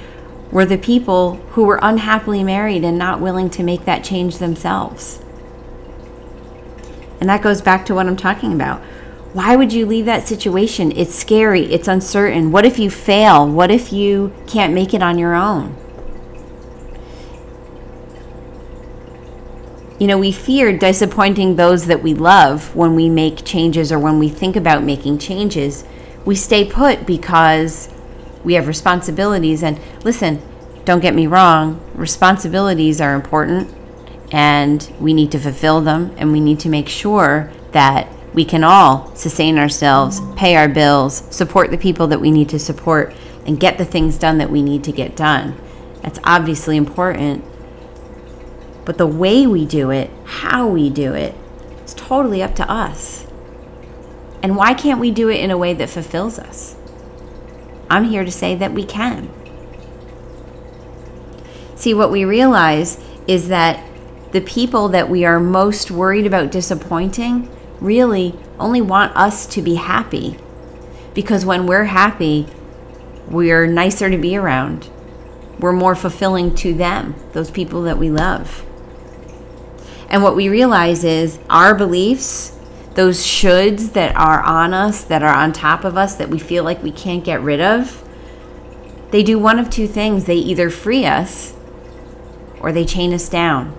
were 0.51 0.65
the 0.65 0.79
people 0.79 1.37
who 1.51 1.65
were 1.65 1.81
unhappily 1.83 2.43
married 2.43 2.85
and 2.85 2.97
not 2.97 3.21
willing 3.21 3.51
to 3.51 3.63
make 3.63 3.85
that 3.85 4.05
change 4.05 4.39
themselves. 4.39 5.21
And 7.21 7.29
that 7.29 7.43
goes 7.43 7.61
back 7.61 7.85
to 7.87 7.95
what 7.95 8.07
I'm 8.07 8.17
talking 8.17 8.53
about. 8.53 8.81
Why 9.33 9.57
would 9.57 9.73
you 9.73 9.85
leave 9.85 10.07
that 10.07 10.27
situation? 10.27 10.93
It's 10.93 11.15
scary, 11.15 11.65
it's 11.73 11.89
uncertain. 11.89 12.51
What 12.51 12.65
if 12.65 12.79
you 12.79 12.91
fail? 12.91 13.47
What 13.47 13.71
if 13.71 13.93
you 13.93 14.33
can't 14.47 14.73
make 14.73 14.95
it 14.95 15.03
on 15.03 15.19
your 15.19 15.35
own? 15.35 15.77
You 19.99 20.07
know, 20.07 20.19
we 20.19 20.31
fear 20.31 20.77
disappointing 20.77 21.57
those 21.57 21.87
that 21.87 22.03
we 22.03 22.15
love 22.15 22.75
when 22.77 22.95
we 22.95 23.09
make 23.09 23.45
changes 23.45 23.91
or 23.91 23.99
when 23.99 24.19
we 24.19 24.29
think 24.29 24.55
about 24.55 24.85
making 24.85 25.19
changes. 25.19 25.85
We 26.25 26.37
stay 26.37 26.65
put 26.65 27.05
because 27.05 27.89
we 28.45 28.55
have 28.55 28.69
responsibilities. 28.69 29.63
And 29.63 29.81
listen, 30.05 30.41
don't 30.85 31.01
get 31.01 31.15
me 31.15 31.27
wrong, 31.27 31.81
responsibilities 31.95 33.01
are 33.01 33.15
important 33.15 33.75
and 34.31 34.91
we 35.01 35.13
need 35.13 35.33
to 35.33 35.39
fulfill 35.39 35.81
them 35.81 36.15
and 36.17 36.33
we 36.33 36.41
need 36.41 36.61
to 36.61 36.69
make 36.69 36.89
sure 36.89 37.51
that 37.73 38.09
we 38.33 38.45
can 38.45 38.63
all 38.63 39.15
sustain 39.17 39.59
ourselves, 39.59 40.21
pay 40.37 40.55
our 40.55 40.69
bills, 40.69 41.25
support 41.35 41.71
the 41.71 41.79
people 41.79 42.07
that 42.07 42.21
we 42.21 42.31
need 42.31 42.49
to 42.51 42.59
support, 42.59 43.13
and 43.47 43.59
get 43.59 43.79
the 43.79 43.85
things 43.85 44.17
done 44.19 44.39
that 44.39 44.51
we 44.51 44.63
need 44.63 44.85
to 44.85 44.93
get 44.93 45.17
done. 45.17 45.57
That's 46.03 46.21
obviously 46.25 46.77
important. 46.77 47.45
But 48.89 48.97
the 48.97 49.07
way 49.07 49.47
we 49.47 49.67
do 49.67 49.91
it, 49.91 50.09
how 50.25 50.67
we 50.67 50.89
do 50.89 51.13
it, 51.13 51.35
is 51.85 51.93
totally 51.93 52.43
up 52.43 52.55
to 52.55 52.71
us. 52.71 53.27
And 54.43 54.57
why 54.57 54.73
can't 54.73 54.99
we 54.99 55.11
do 55.11 55.29
it 55.29 55.41
in 55.41 55.51
a 55.51 55.59
way 55.59 55.75
that 55.75 55.91
fulfills 55.91 56.39
us? 56.39 56.75
I'm 57.91 58.05
here 58.05 58.25
to 58.25 58.31
say 58.31 58.55
that 58.55 58.73
we 58.73 58.85
can. 58.85 59.29
See, 61.77 61.93
what 61.93 62.11
we 62.11 62.25
realize 62.25 62.99
is 63.27 63.49
that 63.49 63.85
the 64.33 64.41
people 64.41 64.89
that 64.89 65.11
we 65.11 65.23
are 65.27 65.39
most 65.39 65.91
worried 65.91 66.25
about 66.25 66.51
disappointing 66.51 67.55
really 67.83 68.39
only 68.59 68.81
want 68.81 69.15
us 69.15 69.45
to 69.49 69.61
be 69.61 69.75
happy. 69.75 70.39
Because 71.13 71.45
when 71.45 71.67
we're 71.67 71.85
happy, 71.85 72.47
we're 73.29 73.67
nicer 73.67 74.09
to 74.09 74.17
be 74.17 74.35
around. 74.35 74.89
We're 75.59 75.73
more 75.73 75.95
fulfilling 75.95 76.55
to 76.55 76.73
them, 76.73 77.17
those 77.35 77.51
people 77.51 77.83
that 77.83 77.99
we 77.99 78.11
love. 78.11 78.65
And 80.09 80.23
what 80.23 80.37
we 80.37 80.49
realize 80.49 81.05
is 81.05 81.39
our 81.51 81.75
beliefs, 81.75 82.57
those 82.95 83.25
shoulds 83.25 83.93
that 83.93 84.17
are 84.17 84.43
on 84.43 84.73
us, 84.73 85.05
that 85.05 85.23
are 85.23 85.35
on 85.35 85.53
top 85.53 85.85
of 85.85 85.97
us, 85.97 86.15
that 86.17 86.31
we 86.31 86.39
feel 86.39 86.65
like 86.65 86.83
we 86.83 86.93
can't 86.93 87.25
get 87.25 87.41
rid 87.41 87.61
of, 87.61 88.03
they 89.11 89.23
do 89.23 89.39
one 89.39 89.59
of 89.59 89.71
two 89.71 89.87
things. 89.87 90.25
They 90.25 90.37
either 90.37 90.71
free 90.71 91.07
us 91.07 91.55
or 92.61 92.73
they 92.73 92.85
chain 92.85 93.13
us 93.13 93.29
down. 93.29 93.77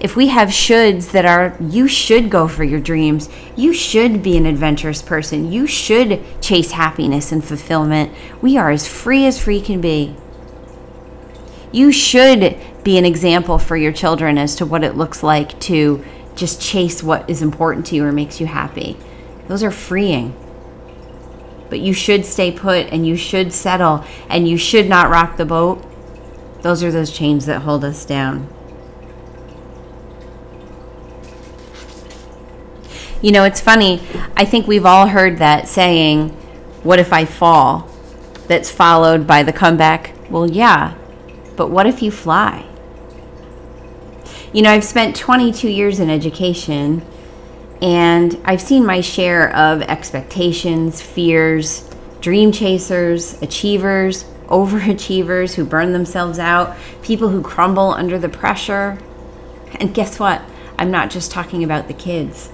If 0.00 0.16
we 0.16 0.28
have 0.28 0.48
shoulds 0.48 1.12
that 1.12 1.24
are, 1.24 1.56
you 1.60 1.86
should 1.86 2.28
go 2.28 2.48
for 2.48 2.64
your 2.64 2.80
dreams, 2.80 3.28
you 3.54 3.72
should 3.72 4.20
be 4.20 4.36
an 4.36 4.46
adventurous 4.46 5.00
person, 5.00 5.52
you 5.52 5.68
should 5.68 6.24
chase 6.40 6.72
happiness 6.72 7.30
and 7.30 7.44
fulfillment, 7.44 8.12
we 8.40 8.56
are 8.56 8.72
as 8.72 8.88
free 8.88 9.26
as 9.26 9.40
free 9.40 9.60
can 9.60 9.80
be. 9.80 10.16
You 11.70 11.92
should 11.92 12.58
be 12.82 12.98
an 12.98 13.04
example 13.04 13.58
for 13.58 13.76
your 13.76 13.92
children 13.92 14.38
as 14.38 14.54
to 14.56 14.66
what 14.66 14.82
it 14.82 14.96
looks 14.96 15.22
like 15.22 15.58
to 15.60 16.04
just 16.34 16.60
chase 16.60 17.02
what 17.02 17.28
is 17.28 17.42
important 17.42 17.86
to 17.86 17.96
you 17.96 18.04
or 18.04 18.12
makes 18.12 18.40
you 18.40 18.46
happy. 18.46 18.96
Those 19.48 19.62
are 19.62 19.70
freeing. 19.70 20.34
But 21.68 21.80
you 21.80 21.92
should 21.92 22.26
stay 22.26 22.50
put 22.50 22.86
and 22.88 23.06
you 23.06 23.16
should 23.16 23.52
settle 23.52 24.04
and 24.28 24.48
you 24.48 24.56
should 24.56 24.88
not 24.88 25.10
rock 25.10 25.36
the 25.36 25.44
boat. 25.44 25.84
Those 26.62 26.82
are 26.82 26.90
those 26.90 27.10
chains 27.10 27.46
that 27.46 27.62
hold 27.62 27.84
us 27.84 28.04
down. 28.04 28.48
You 33.20 33.30
know, 33.30 33.44
it's 33.44 33.60
funny. 33.60 34.02
I 34.36 34.44
think 34.44 34.66
we've 34.66 34.84
all 34.84 35.06
heard 35.06 35.38
that 35.38 35.68
saying, 35.68 36.30
What 36.82 36.98
if 36.98 37.12
I 37.12 37.24
fall? 37.24 37.88
That's 38.48 38.70
followed 38.70 39.26
by 39.26 39.44
the 39.44 39.52
comeback, 39.52 40.12
Well, 40.28 40.50
yeah, 40.50 40.94
but 41.56 41.70
what 41.70 41.86
if 41.86 42.02
you 42.02 42.10
fly? 42.10 42.71
You 44.52 44.60
know, 44.60 44.70
I've 44.70 44.84
spent 44.84 45.16
22 45.16 45.66
years 45.66 45.98
in 45.98 46.10
education 46.10 47.02
and 47.80 48.38
I've 48.44 48.60
seen 48.60 48.84
my 48.84 49.00
share 49.00 49.54
of 49.56 49.80
expectations, 49.80 51.00
fears, 51.00 51.88
dream 52.20 52.52
chasers, 52.52 53.40
achievers, 53.40 54.24
overachievers 54.48 55.54
who 55.54 55.64
burn 55.64 55.92
themselves 55.92 56.38
out, 56.38 56.76
people 57.02 57.30
who 57.30 57.40
crumble 57.40 57.92
under 57.92 58.18
the 58.18 58.28
pressure. 58.28 58.98
And 59.80 59.94
guess 59.94 60.18
what? 60.18 60.42
I'm 60.78 60.90
not 60.90 61.10
just 61.10 61.30
talking 61.30 61.64
about 61.64 61.88
the 61.88 61.94
kids. 61.94 62.50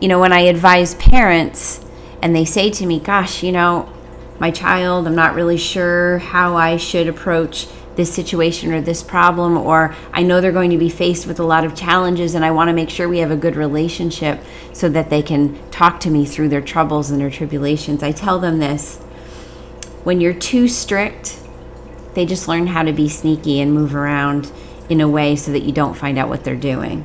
You 0.00 0.08
know, 0.08 0.20
when 0.20 0.32
I 0.32 0.40
advise 0.40 0.94
parents 0.94 1.84
and 2.22 2.34
they 2.34 2.46
say 2.46 2.70
to 2.70 2.86
me, 2.86 2.98
Gosh, 2.98 3.42
you 3.42 3.52
know, 3.52 3.92
my 4.38 4.50
child, 4.50 5.06
I'm 5.06 5.14
not 5.14 5.34
really 5.34 5.58
sure 5.58 6.18
how 6.18 6.56
I 6.56 6.78
should 6.78 7.08
approach 7.08 7.66
this 7.96 8.12
situation 8.12 8.72
or 8.72 8.80
this 8.80 9.02
problem, 9.02 9.56
or 9.56 9.94
I 10.12 10.22
know 10.22 10.40
they're 10.40 10.52
going 10.52 10.70
to 10.70 10.78
be 10.78 10.88
faced 10.88 11.26
with 11.26 11.38
a 11.38 11.44
lot 11.44 11.64
of 11.64 11.74
challenges, 11.74 12.34
and 12.34 12.44
I 12.44 12.50
want 12.50 12.68
to 12.68 12.74
make 12.74 12.88
sure 12.88 13.08
we 13.08 13.18
have 13.18 13.30
a 13.30 13.36
good 13.36 13.56
relationship 13.56 14.40
so 14.72 14.88
that 14.88 15.10
they 15.10 15.22
can 15.22 15.58
talk 15.70 16.00
to 16.00 16.10
me 16.10 16.24
through 16.24 16.48
their 16.48 16.62
troubles 16.62 17.10
and 17.10 17.20
their 17.20 17.30
tribulations. 17.30 18.02
I 18.02 18.12
tell 18.12 18.38
them 18.38 18.58
this 18.58 18.96
when 20.04 20.20
you're 20.20 20.34
too 20.34 20.68
strict, 20.68 21.38
they 22.14 22.26
just 22.26 22.48
learn 22.48 22.66
how 22.66 22.82
to 22.82 22.92
be 22.92 23.08
sneaky 23.08 23.60
and 23.60 23.72
move 23.72 23.94
around 23.94 24.50
in 24.88 25.00
a 25.00 25.08
way 25.08 25.36
so 25.36 25.52
that 25.52 25.62
you 25.62 25.72
don't 25.72 25.94
find 25.94 26.18
out 26.18 26.28
what 26.28 26.44
they're 26.44 26.56
doing. 26.56 27.02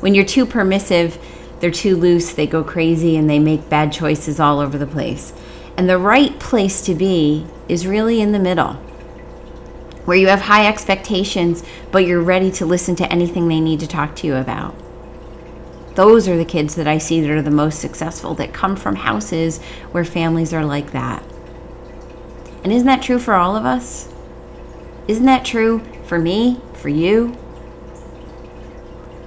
When 0.00 0.14
you're 0.14 0.24
too 0.24 0.44
permissive, 0.44 1.18
they're 1.60 1.70
too 1.70 1.96
loose, 1.96 2.32
they 2.32 2.46
go 2.46 2.64
crazy, 2.64 3.16
and 3.16 3.30
they 3.30 3.38
make 3.38 3.70
bad 3.70 3.92
choices 3.92 4.40
all 4.40 4.60
over 4.60 4.76
the 4.76 4.86
place. 4.86 5.32
And 5.76 5.88
the 5.88 5.98
right 5.98 6.38
place 6.38 6.82
to 6.82 6.94
be 6.94 7.46
is 7.68 7.86
really 7.86 8.20
in 8.20 8.32
the 8.32 8.38
middle 8.38 8.78
where 10.04 10.16
you 10.16 10.28
have 10.28 10.42
high 10.42 10.66
expectations, 10.66 11.62
but 11.90 12.06
you're 12.06 12.20
ready 12.20 12.50
to 12.52 12.66
listen 12.66 12.94
to 12.96 13.12
anything 13.12 13.48
they 13.48 13.60
need 13.60 13.80
to 13.80 13.86
talk 13.86 14.14
to 14.16 14.26
you 14.26 14.36
about. 14.36 14.74
Those 15.94 16.28
are 16.28 16.36
the 16.36 16.44
kids 16.44 16.74
that 16.74 16.88
I 16.88 16.98
see 16.98 17.20
that 17.20 17.30
are 17.30 17.42
the 17.42 17.50
most 17.50 17.80
successful, 17.80 18.34
that 18.34 18.52
come 18.52 18.76
from 18.76 18.96
houses 18.96 19.62
where 19.92 20.04
families 20.04 20.52
are 20.52 20.64
like 20.64 20.92
that. 20.92 21.22
And 22.64 22.72
isn't 22.72 22.86
that 22.86 23.02
true 23.02 23.18
for 23.18 23.34
all 23.34 23.56
of 23.56 23.64
us? 23.64 24.12
Isn't 25.06 25.26
that 25.26 25.44
true 25.44 25.82
for 26.04 26.18
me, 26.18 26.60
for 26.72 26.88
you? 26.88 27.28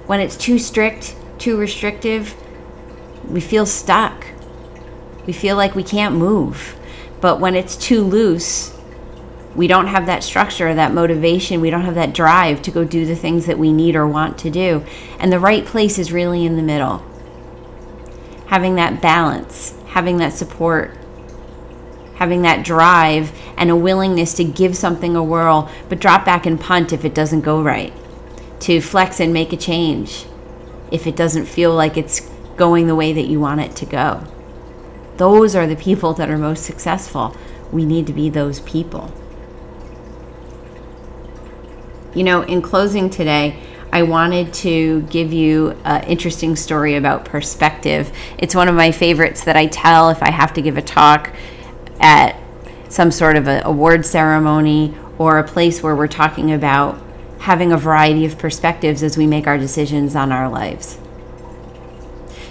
When 0.06 0.20
it's 0.20 0.36
too 0.36 0.58
strict, 0.58 1.16
too 1.38 1.56
restrictive, 1.56 2.34
we 3.28 3.40
feel 3.40 3.64
stuck. 3.64 4.26
We 5.26 5.32
feel 5.32 5.56
like 5.56 5.74
we 5.74 5.84
can't 5.84 6.16
move. 6.16 6.78
But 7.20 7.40
when 7.40 7.54
it's 7.54 7.76
too 7.76 8.02
loose, 8.02 8.77
we 9.58 9.66
don't 9.66 9.88
have 9.88 10.06
that 10.06 10.22
structure, 10.22 10.72
that 10.72 10.94
motivation, 10.94 11.60
we 11.60 11.68
don't 11.68 11.82
have 11.82 11.96
that 11.96 12.14
drive 12.14 12.62
to 12.62 12.70
go 12.70 12.84
do 12.84 13.04
the 13.04 13.16
things 13.16 13.46
that 13.46 13.58
we 13.58 13.72
need 13.72 13.96
or 13.96 14.06
want 14.06 14.38
to 14.38 14.50
do. 14.50 14.84
And 15.18 15.32
the 15.32 15.40
right 15.40 15.66
place 15.66 15.98
is 15.98 16.12
really 16.12 16.46
in 16.46 16.54
the 16.54 16.62
middle. 16.62 17.04
Having 18.46 18.76
that 18.76 19.02
balance, 19.02 19.76
having 19.88 20.18
that 20.18 20.32
support, 20.32 20.96
having 22.14 22.42
that 22.42 22.64
drive 22.64 23.32
and 23.56 23.68
a 23.68 23.74
willingness 23.74 24.32
to 24.34 24.44
give 24.44 24.76
something 24.76 25.16
a 25.16 25.24
whirl, 25.24 25.68
but 25.88 25.98
drop 25.98 26.24
back 26.24 26.46
and 26.46 26.60
punt 26.60 26.92
if 26.92 27.04
it 27.04 27.12
doesn't 27.12 27.40
go 27.40 27.60
right, 27.60 27.92
to 28.60 28.80
flex 28.80 29.18
and 29.18 29.32
make 29.32 29.52
a 29.52 29.56
change 29.56 30.26
if 30.92 31.04
it 31.04 31.16
doesn't 31.16 31.46
feel 31.46 31.74
like 31.74 31.96
it's 31.96 32.20
going 32.56 32.86
the 32.86 32.94
way 32.94 33.12
that 33.12 33.26
you 33.26 33.40
want 33.40 33.60
it 33.60 33.74
to 33.74 33.86
go. 33.86 34.22
Those 35.16 35.56
are 35.56 35.66
the 35.66 35.74
people 35.74 36.14
that 36.14 36.30
are 36.30 36.38
most 36.38 36.62
successful. 36.62 37.36
We 37.72 37.84
need 37.84 38.06
to 38.06 38.12
be 38.12 38.30
those 38.30 38.60
people. 38.60 39.12
You 42.14 42.24
know, 42.24 42.42
in 42.42 42.62
closing 42.62 43.10
today, 43.10 43.62
I 43.92 44.02
wanted 44.02 44.52
to 44.54 45.02
give 45.02 45.32
you 45.32 45.70
an 45.84 46.04
interesting 46.04 46.56
story 46.56 46.96
about 46.96 47.24
perspective. 47.24 48.12
It's 48.38 48.54
one 48.54 48.68
of 48.68 48.74
my 48.74 48.92
favorites 48.92 49.44
that 49.44 49.56
I 49.56 49.66
tell 49.66 50.10
if 50.10 50.22
I 50.22 50.30
have 50.30 50.52
to 50.54 50.62
give 50.62 50.76
a 50.76 50.82
talk 50.82 51.34
at 52.00 52.36
some 52.88 53.10
sort 53.10 53.36
of 53.36 53.46
an 53.46 53.62
award 53.64 54.06
ceremony 54.06 54.94
or 55.18 55.38
a 55.38 55.44
place 55.44 55.82
where 55.82 55.94
we're 55.94 56.06
talking 56.08 56.52
about 56.52 56.98
having 57.40 57.72
a 57.72 57.76
variety 57.76 58.24
of 58.24 58.38
perspectives 58.38 59.02
as 59.02 59.16
we 59.16 59.26
make 59.26 59.46
our 59.46 59.58
decisions 59.58 60.16
on 60.16 60.32
our 60.32 60.48
lives. 60.48 60.98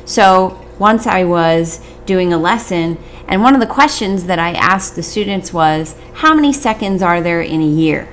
So, 0.06 0.64
once 0.80 1.08
I 1.08 1.24
was 1.24 1.84
doing 2.06 2.32
a 2.32 2.38
lesson, 2.38 2.98
and 3.28 3.42
one 3.42 3.56
of 3.56 3.60
the 3.60 3.68
questions 3.68 4.26
that 4.26 4.40
I 4.40 4.54
asked 4.54 4.96
the 4.96 5.04
students 5.04 5.52
was, 5.52 5.96
How 6.14 6.34
many 6.34 6.54
seconds 6.54 7.02
are 7.02 7.22
there 7.22 7.42
in 7.42 7.62
a 7.62 7.68
year? 7.68 8.08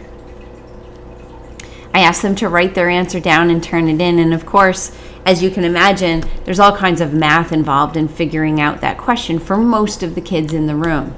I 1.94 2.00
asked 2.00 2.22
them 2.22 2.34
to 2.36 2.48
write 2.48 2.74
their 2.74 2.90
answer 2.90 3.20
down 3.20 3.50
and 3.50 3.62
turn 3.62 3.88
it 3.88 4.00
in. 4.00 4.18
And 4.18 4.34
of 4.34 4.44
course, 4.44 4.94
as 5.24 5.42
you 5.42 5.50
can 5.50 5.64
imagine, 5.64 6.24
there's 6.44 6.58
all 6.58 6.76
kinds 6.76 7.00
of 7.00 7.14
math 7.14 7.52
involved 7.52 7.96
in 7.96 8.08
figuring 8.08 8.60
out 8.60 8.80
that 8.80 8.98
question 8.98 9.38
for 9.38 9.56
most 9.56 10.02
of 10.02 10.16
the 10.16 10.20
kids 10.20 10.52
in 10.52 10.66
the 10.66 10.74
room. 10.74 11.14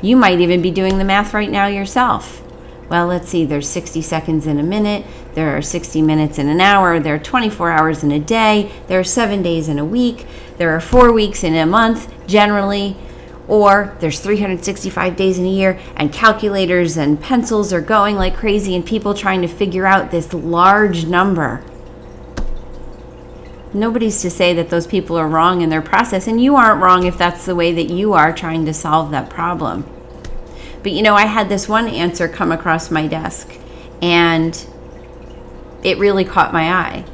You 0.00 0.16
might 0.16 0.40
even 0.40 0.62
be 0.62 0.70
doing 0.70 0.98
the 0.98 1.04
math 1.04 1.34
right 1.34 1.50
now 1.50 1.66
yourself. 1.66 2.40
Well, 2.88 3.06
let's 3.06 3.28
see, 3.28 3.44
there's 3.44 3.68
60 3.68 4.02
seconds 4.02 4.46
in 4.46 4.58
a 4.58 4.62
minute, 4.62 5.06
there 5.34 5.56
are 5.56 5.62
60 5.62 6.02
minutes 6.02 6.38
in 6.38 6.48
an 6.48 6.60
hour, 6.60 7.00
there 7.00 7.14
are 7.14 7.18
24 7.18 7.70
hours 7.70 8.04
in 8.04 8.12
a 8.12 8.20
day, 8.20 8.70
there 8.88 9.00
are 9.00 9.04
seven 9.04 9.42
days 9.42 9.70
in 9.70 9.78
a 9.78 9.84
week, 9.84 10.26
there 10.58 10.76
are 10.76 10.80
four 10.80 11.10
weeks 11.10 11.42
in 11.42 11.54
a 11.54 11.64
month 11.64 12.12
generally, 12.26 12.94
or 13.46 13.96
there's 14.00 14.20
365 14.20 15.16
days 15.16 15.38
in 15.38 15.44
a 15.44 15.50
year, 15.50 15.78
and 15.96 16.12
calculators 16.12 16.96
and 16.96 17.20
pencils 17.20 17.72
are 17.72 17.80
going 17.80 18.16
like 18.16 18.36
crazy, 18.36 18.74
and 18.74 18.86
people 18.86 19.14
trying 19.14 19.42
to 19.42 19.48
figure 19.48 19.86
out 19.86 20.10
this 20.10 20.32
large 20.32 21.06
number. 21.06 21.62
Nobody's 23.72 24.22
to 24.22 24.30
say 24.30 24.54
that 24.54 24.70
those 24.70 24.86
people 24.86 25.16
are 25.16 25.28
wrong 25.28 25.60
in 25.60 25.68
their 25.68 25.82
process, 25.82 26.26
and 26.26 26.42
you 26.42 26.56
aren't 26.56 26.82
wrong 26.82 27.06
if 27.06 27.18
that's 27.18 27.44
the 27.44 27.56
way 27.56 27.72
that 27.72 27.90
you 27.90 28.12
are 28.12 28.32
trying 28.32 28.64
to 28.66 28.74
solve 28.74 29.10
that 29.10 29.28
problem. 29.28 29.84
But 30.82 30.92
you 30.92 31.02
know, 31.02 31.14
I 31.14 31.26
had 31.26 31.48
this 31.48 31.68
one 31.68 31.88
answer 31.88 32.28
come 32.28 32.52
across 32.52 32.90
my 32.90 33.06
desk, 33.06 33.52
and 34.00 34.66
it 35.82 35.98
really 35.98 36.24
caught 36.24 36.52
my 36.52 36.72
eye 36.72 37.04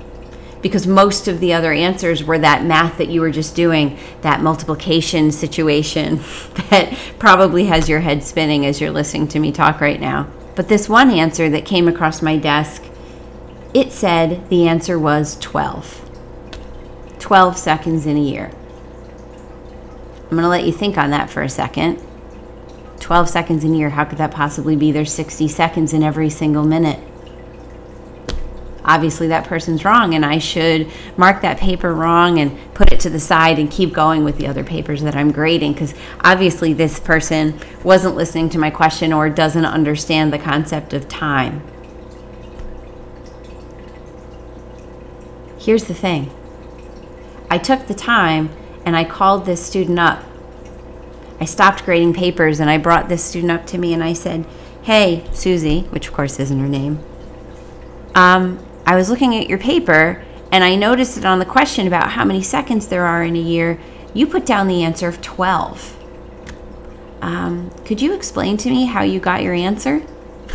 because 0.62 0.87
most 0.87 1.29
of 1.29 1.40
the 1.40 1.53
other 1.53 1.73
answers 1.73 2.23
were 2.23 2.38
that 2.38 2.64
math 2.64 2.99
that 2.99 3.09
you 3.09 3.20
were 3.20 3.31
just 3.31 3.55
doing, 3.55 3.99
that 4.23 4.42
multiplication 4.42 5.33
situation 5.33 6.16
that 6.70 6.96
probably 7.18 7.66
has 7.66 7.88
your 7.88 8.01
head 8.01 8.23
spinning 8.23 8.66
as 8.66 8.81
you're 8.81 8.90
listening 8.90 9.29
to 9.29 9.38
me 9.38 9.53
talk 9.53 9.81
right 9.81 10.01
now. 10.01 10.29
But 10.55 10.68
this 10.68 10.88
one 10.88 11.11
answer 11.11 11.49
that 11.51 11.64
came 11.64 11.88
across 11.88 12.20
my 12.20 12.37
desk, 12.37 12.85
it 13.73 13.92
said 13.92 14.49
the 14.51 14.68
answer 14.68 14.99
was 14.99 15.38
12. 15.38 16.07
12 17.18 17.57
seconds 17.57 18.07
in 18.07 18.16
a 18.16 18.20
year. 18.20 18.51
I'm 20.25 20.37
going 20.37 20.42
to 20.42 20.49
let 20.49 20.64
you 20.64 20.73
think 20.73 20.99
on 20.99 21.11
that 21.11 21.31
for 21.31 21.42
a 21.42 21.49
second. 21.49 22.03
12 23.01 23.29
seconds 23.29 23.64
in 23.64 23.75
a 23.75 23.77
year, 23.77 23.90
how 23.90 24.05
could 24.05 24.18
that 24.18 24.31
possibly 24.31 24.77
be? 24.77 24.92
There's 24.92 25.12
60 25.12 25.49
seconds 25.49 25.92
in 25.92 26.03
every 26.03 26.31
single 26.31 26.64
minute 26.64 27.01
obviously 28.85 29.29
that 29.29 29.45
person's 29.45 29.85
wrong 29.85 30.14
and 30.14 30.25
I 30.25 30.38
should 30.38 30.90
mark 31.16 31.43
that 31.43 31.59
paper 31.59 31.95
wrong 31.95 32.38
and 32.38 32.57
put 32.75 32.93
it 32.93 33.01
to 33.01 33.11
the 33.11 33.21
side 33.21 33.59
and 33.59 33.71
keep 33.71 33.93
going 33.93 34.25
with 34.25 34.38
the 34.38 34.47
other 34.47 34.64
papers 34.64 35.03
that 35.03 35.14
I'm 35.14 35.33
grading 35.33 35.75
because 35.75 35.95
obviously 36.21 36.73
this 36.73 36.99
person 36.99 37.59
wasn't 37.85 38.16
listening 38.16 38.49
to 38.51 38.59
my 38.59 38.71
question 38.71 39.12
or 39.12 39.29
doesn't 39.29 39.64
understand 39.64 40.33
the 40.33 40.38
concept 40.38 40.93
of 40.93 41.09
time. 41.09 41.62
Here's 45.59 45.85
the 45.85 45.95
thing 45.95 46.31
I 47.51 47.59
took 47.59 47.87
the 47.87 47.95
time 47.95 48.51
and 48.85 48.97
I 48.97 49.05
called 49.05 49.45
this 49.45 49.64
student 49.64 49.99
up. 49.99 50.25
I 51.38 51.45
stopped 51.45 51.85
grading 51.85 52.14
papers 52.14 52.61
and 52.61 52.71
I 52.71 52.79
brought 52.79 53.09
this 53.09 53.25
student 53.25 53.53
up 53.53 53.66
to 53.66 53.79
me 53.79 53.93
and 53.93 54.03
I 54.03 54.12
said, 54.14 54.47
Hey, 54.83 55.27
Susie, 55.33 55.83
which 55.90 56.09
of 56.09 56.14
course 56.14 56.40
isn't 56.40 56.59
her 56.59 56.69
name, 56.69 57.05
um, 58.14 58.64
I 58.90 58.96
was 58.96 59.09
looking 59.09 59.37
at 59.37 59.48
your 59.48 59.57
paper 59.57 60.20
and 60.50 60.64
I 60.64 60.74
noticed 60.74 61.14
that 61.14 61.24
on 61.24 61.38
the 61.38 61.44
question 61.44 61.87
about 61.87 62.11
how 62.11 62.24
many 62.24 62.42
seconds 62.42 62.88
there 62.88 63.07
are 63.07 63.22
in 63.22 63.37
a 63.37 63.40
year, 63.40 63.79
you 64.14 64.26
put 64.26 64.44
down 64.44 64.66
the 64.66 64.83
answer 64.83 65.07
of 65.07 65.22
12. 65.22 65.96
Um, 67.22 67.70
could 67.85 68.03
you 68.03 68.12
explain 68.12 68.57
to 68.57 68.68
me 68.68 68.87
how 68.87 69.05
you 69.05 69.20
got 69.20 69.44
your 69.44 69.55
answer? 69.55 70.03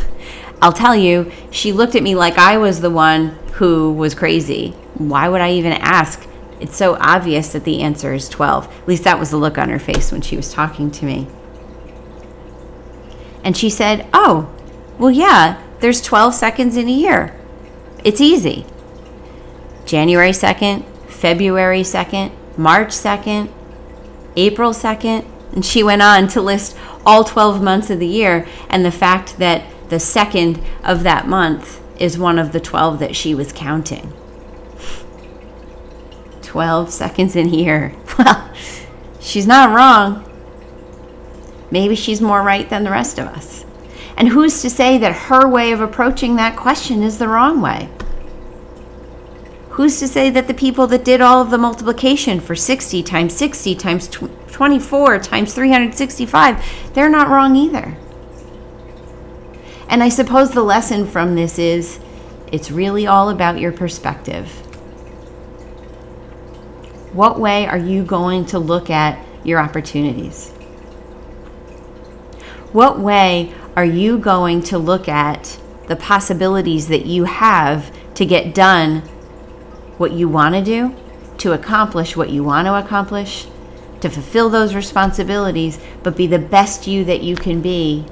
I'll 0.61 0.73
tell 0.73 0.97
you, 0.97 1.31
she 1.49 1.71
looked 1.71 1.95
at 1.95 2.03
me 2.03 2.13
like 2.13 2.37
I 2.37 2.57
was 2.57 2.81
the 2.81 2.89
one 2.89 3.29
who 3.53 3.93
was 3.93 4.13
crazy. 4.13 4.71
Why 4.95 5.29
would 5.29 5.39
I 5.39 5.53
even 5.53 5.71
ask? 5.71 6.27
It's 6.59 6.75
so 6.75 6.97
obvious 6.99 7.53
that 7.53 7.63
the 7.63 7.83
answer 7.83 8.13
is 8.13 8.27
12. 8.27 8.81
At 8.81 8.87
least 8.89 9.05
that 9.05 9.17
was 9.17 9.29
the 9.29 9.37
look 9.37 9.57
on 9.57 9.69
her 9.69 9.79
face 9.79 10.11
when 10.11 10.19
she 10.19 10.35
was 10.35 10.51
talking 10.51 10.91
to 10.91 11.05
me. 11.05 11.29
And 13.45 13.55
she 13.55 13.69
said, 13.69 14.05
Oh, 14.13 14.53
well, 14.99 15.11
yeah, 15.11 15.63
there's 15.79 16.01
12 16.01 16.33
seconds 16.33 16.75
in 16.75 16.89
a 16.89 16.91
year. 16.91 17.33
It's 18.05 18.21
easy. 18.21 18.67
January 19.85 20.29
2nd, 20.29 20.85
February 21.07 21.81
2nd, 21.81 22.31
March 22.55 22.89
2nd, 22.89 23.49
April 24.35 24.73
2nd. 24.73 25.25
And 25.53 25.65
she 25.65 25.81
went 25.81 26.03
on 26.03 26.27
to 26.29 26.41
list 26.41 26.77
all 27.03 27.23
12 27.23 27.63
months 27.63 27.89
of 27.89 27.99
the 27.99 28.07
year 28.07 28.47
and 28.69 28.85
the 28.85 28.91
fact 28.91 29.39
that 29.39 29.63
the 29.89 29.99
second 29.99 30.61
of 30.83 31.01
that 31.01 31.27
month 31.27 31.81
is 31.99 32.17
one 32.17 32.37
of 32.37 32.51
the 32.51 32.59
12 32.59 32.99
that 32.99 33.15
she 33.15 33.33
was 33.33 33.51
counting. 33.51 34.13
12 36.43 36.91
seconds 36.91 37.35
in 37.35 37.49
here. 37.49 37.93
Well, 38.17 38.49
she's 39.19 39.45
not 39.45 39.75
wrong. 39.75 40.23
Maybe 41.69 41.95
she's 41.95 42.21
more 42.21 42.41
right 42.41 42.69
than 42.69 42.85
the 42.85 42.91
rest 42.91 43.19
of 43.19 43.27
us. 43.27 43.65
And 44.15 44.29
who's 44.29 44.61
to 44.61 44.69
say 44.69 44.97
that 44.99 45.13
her 45.27 45.49
way 45.49 45.73
of 45.73 45.81
approaching 45.81 46.37
that 46.37 46.55
question 46.55 47.03
is 47.03 47.17
the 47.17 47.27
wrong 47.27 47.59
way? 47.59 47.89
Who's 49.75 49.99
to 49.99 50.07
say 50.07 50.29
that 50.29 50.47
the 50.47 50.53
people 50.53 50.87
that 50.87 51.03
did 51.03 51.19
all 51.19 51.41
of 51.41 51.49
the 51.49 51.57
multiplication 51.57 52.39
for 52.39 52.55
60 52.55 53.03
times 53.03 53.35
60 53.35 53.75
times 53.75 54.07
24 54.07 55.19
times 55.19 55.53
365, 55.53 56.93
they're 56.93 57.09
not 57.09 57.27
wrong 57.27 57.57
either? 57.57 57.97
And 59.89 60.01
I 60.01 60.07
suppose 60.07 60.51
the 60.51 60.63
lesson 60.63 61.05
from 61.05 61.35
this 61.35 61.59
is 61.59 61.99
it's 62.53 62.71
really 62.71 63.05
all 63.05 63.29
about 63.29 63.59
your 63.59 63.73
perspective. 63.73 64.49
What 67.11 67.37
way 67.37 67.67
are 67.67 67.77
you 67.77 68.05
going 68.05 68.45
to 68.45 68.59
look 68.59 68.89
at 68.89 69.19
your 69.43 69.59
opportunities? 69.59 70.51
What 72.71 72.97
way 72.97 73.53
are 73.75 73.83
you 73.83 74.19
going 74.19 74.63
to 74.63 74.77
look 74.77 75.09
at 75.09 75.59
the 75.87 75.97
possibilities 75.97 76.87
that 76.87 77.05
you 77.05 77.25
have 77.25 77.91
to 78.13 78.25
get 78.25 78.55
done 78.55 79.03
what 79.97 80.11
you 80.11 80.27
want 80.27 80.55
to 80.55 80.63
do, 80.63 80.95
to 81.37 81.53
accomplish 81.53 82.15
what 82.15 82.29
you 82.29 82.43
want 82.43 82.67
to 82.67 82.75
accomplish, 82.75 83.47
to 84.01 84.09
fulfill 84.09 84.49
those 84.49 84.75
responsibilities, 84.75 85.79
but 86.03 86.15
be 86.15 86.27
the 86.27 86.39
best 86.39 86.87
you 86.87 87.03
that 87.05 87.21
you 87.21 87.35
can 87.35 87.61
be 87.61 88.05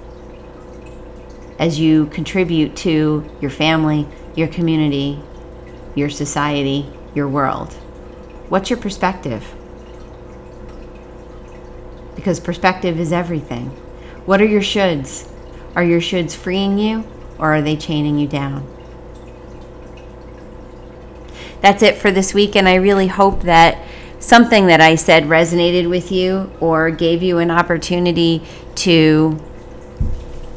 as 1.60 1.80
you 1.80 2.08
contribute 2.08 2.76
to 2.76 3.30
your 3.40 3.52
family, 3.52 4.08
your 4.36 4.48
community, 4.48 5.22
your 5.96 6.10
society, 6.10 6.86
your 7.14 7.28
world? 7.28 7.74
What's 8.50 8.70
your 8.70 8.80
perspective? 8.80 9.56
Because 12.16 12.40
perspective 12.40 13.00
is 13.00 13.12
everything. 13.12 13.68
What 14.26 14.42
are 14.42 14.46
your 14.46 14.62
shoulds? 14.62 15.30
Are 15.76 15.84
your 15.84 16.02
shoulds 16.02 16.36
freeing 16.36 16.78
you 16.78 17.04
or 17.38 17.56
are 17.56 17.62
they 17.62 17.76
chaining 17.76 18.18
you 18.18 18.28
down? 18.28 18.68
That's 21.64 21.82
it 21.82 21.96
for 21.96 22.12
this 22.12 22.34
week, 22.34 22.58
and 22.58 22.68
I 22.68 22.76
really 22.76 23.08
hope 23.08 23.44
that 23.44 23.78
something 24.20 24.68
that 24.68 24.82
I 24.82 24.96
said 24.96 25.24
resonated 25.24 25.90
with 25.90 26.12
you 26.12 26.52
or 26.60 26.92
gave 26.92 27.24
you 27.24 27.38
an 27.38 27.50
opportunity 27.50 28.44
to 28.76 29.40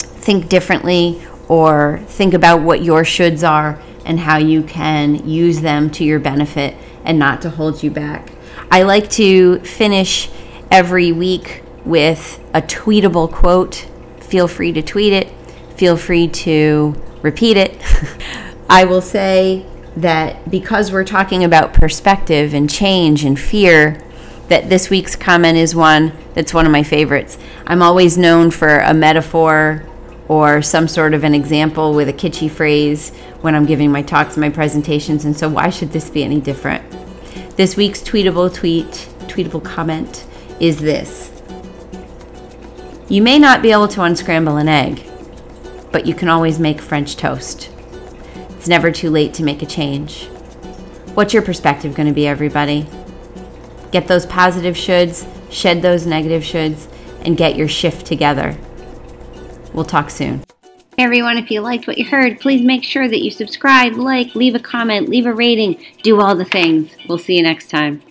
think 0.00 0.48
differently 0.48 1.24
or 1.46 2.00
think 2.06 2.34
about 2.34 2.62
what 2.62 2.82
your 2.82 3.02
shoulds 3.02 3.48
are 3.48 3.80
and 4.04 4.18
how 4.18 4.38
you 4.38 4.64
can 4.64 5.28
use 5.28 5.60
them 5.60 5.90
to 5.90 6.02
your 6.02 6.18
benefit 6.18 6.74
and 7.04 7.20
not 7.20 7.40
to 7.42 7.50
hold 7.50 7.84
you 7.84 7.90
back. 7.92 8.32
I 8.68 8.82
like 8.82 9.08
to 9.10 9.60
finish 9.60 10.28
every 10.72 11.12
week 11.12 11.62
with 11.84 12.44
a 12.52 12.60
tweetable 12.60 13.30
quote. 13.30 13.86
Feel 14.18 14.48
free 14.48 14.72
to 14.72 14.82
tweet 14.82 15.12
it, 15.12 15.30
feel 15.76 15.96
free 15.96 16.26
to 16.26 17.00
repeat 17.22 17.56
it. 17.56 17.80
I 18.68 18.84
will 18.84 19.02
say 19.02 19.64
that 19.96 20.50
because 20.50 20.92
we're 20.92 21.04
talking 21.04 21.42
about 21.42 21.72
perspective 21.72 22.52
and 22.52 22.68
change 22.68 23.24
and 23.24 23.38
fear, 23.38 24.02
that 24.48 24.68
this 24.68 24.90
week's 24.90 25.16
comment 25.16 25.56
is 25.56 25.74
one 25.74 26.12
that's 26.34 26.54
one 26.54 26.66
of 26.66 26.72
my 26.72 26.82
favorites. 26.82 27.38
I'm 27.66 27.82
always 27.82 28.16
known 28.16 28.50
for 28.50 28.78
a 28.78 28.94
metaphor 28.94 29.84
or 30.28 30.60
some 30.60 30.88
sort 30.88 31.14
of 31.14 31.24
an 31.24 31.34
example 31.34 31.94
with 31.94 32.08
a 32.08 32.12
kitschy 32.12 32.50
phrase 32.50 33.10
when 33.40 33.54
I'm 33.54 33.64
giving 33.64 33.90
my 33.90 34.02
talks 34.02 34.34
and 34.34 34.40
my 34.40 34.50
presentations, 34.50 35.24
and 35.24 35.36
so 35.36 35.48
why 35.48 35.70
should 35.70 35.92
this 35.92 36.10
be 36.10 36.24
any 36.24 36.40
different? 36.40 36.84
This 37.56 37.76
week's 37.76 38.02
tweetable 38.02 38.52
tweet, 38.52 38.90
tweetable 39.28 39.64
comment 39.64 40.26
is 40.60 40.78
this 40.78 41.30
You 43.08 43.22
may 43.22 43.38
not 43.38 43.62
be 43.62 43.72
able 43.72 43.88
to 43.88 44.02
unscramble 44.02 44.56
an 44.56 44.68
egg, 44.68 45.02
but 45.92 46.06
you 46.06 46.14
can 46.14 46.28
always 46.28 46.58
make 46.58 46.80
French 46.80 47.16
toast. 47.16 47.70
It's 48.66 48.68
never 48.68 48.90
too 48.90 49.10
late 49.10 49.32
to 49.34 49.44
make 49.44 49.62
a 49.62 49.66
change. 49.66 50.24
What's 51.14 51.32
your 51.32 51.44
perspective 51.44 51.94
going 51.94 52.08
to 52.08 52.12
be, 52.12 52.26
everybody? 52.26 52.84
Get 53.92 54.08
those 54.08 54.26
positive 54.26 54.74
shoulds, 54.74 55.24
shed 55.52 55.82
those 55.82 56.04
negative 56.04 56.42
shoulds, 56.42 56.92
and 57.24 57.36
get 57.36 57.54
your 57.54 57.68
shift 57.68 58.06
together. 58.06 58.58
We'll 59.72 59.84
talk 59.84 60.10
soon. 60.10 60.42
Everyone, 60.98 61.38
if 61.38 61.48
you 61.48 61.60
liked 61.60 61.86
what 61.86 61.96
you 61.96 62.06
heard, 62.06 62.40
please 62.40 62.60
make 62.60 62.82
sure 62.82 63.08
that 63.08 63.22
you 63.22 63.30
subscribe, 63.30 63.92
like, 63.92 64.34
leave 64.34 64.56
a 64.56 64.58
comment, 64.58 65.08
leave 65.08 65.26
a 65.26 65.32
rating, 65.32 65.80
do 66.02 66.20
all 66.20 66.34
the 66.34 66.44
things. 66.44 66.96
We'll 67.08 67.18
see 67.18 67.36
you 67.36 67.44
next 67.44 67.70
time. 67.70 68.02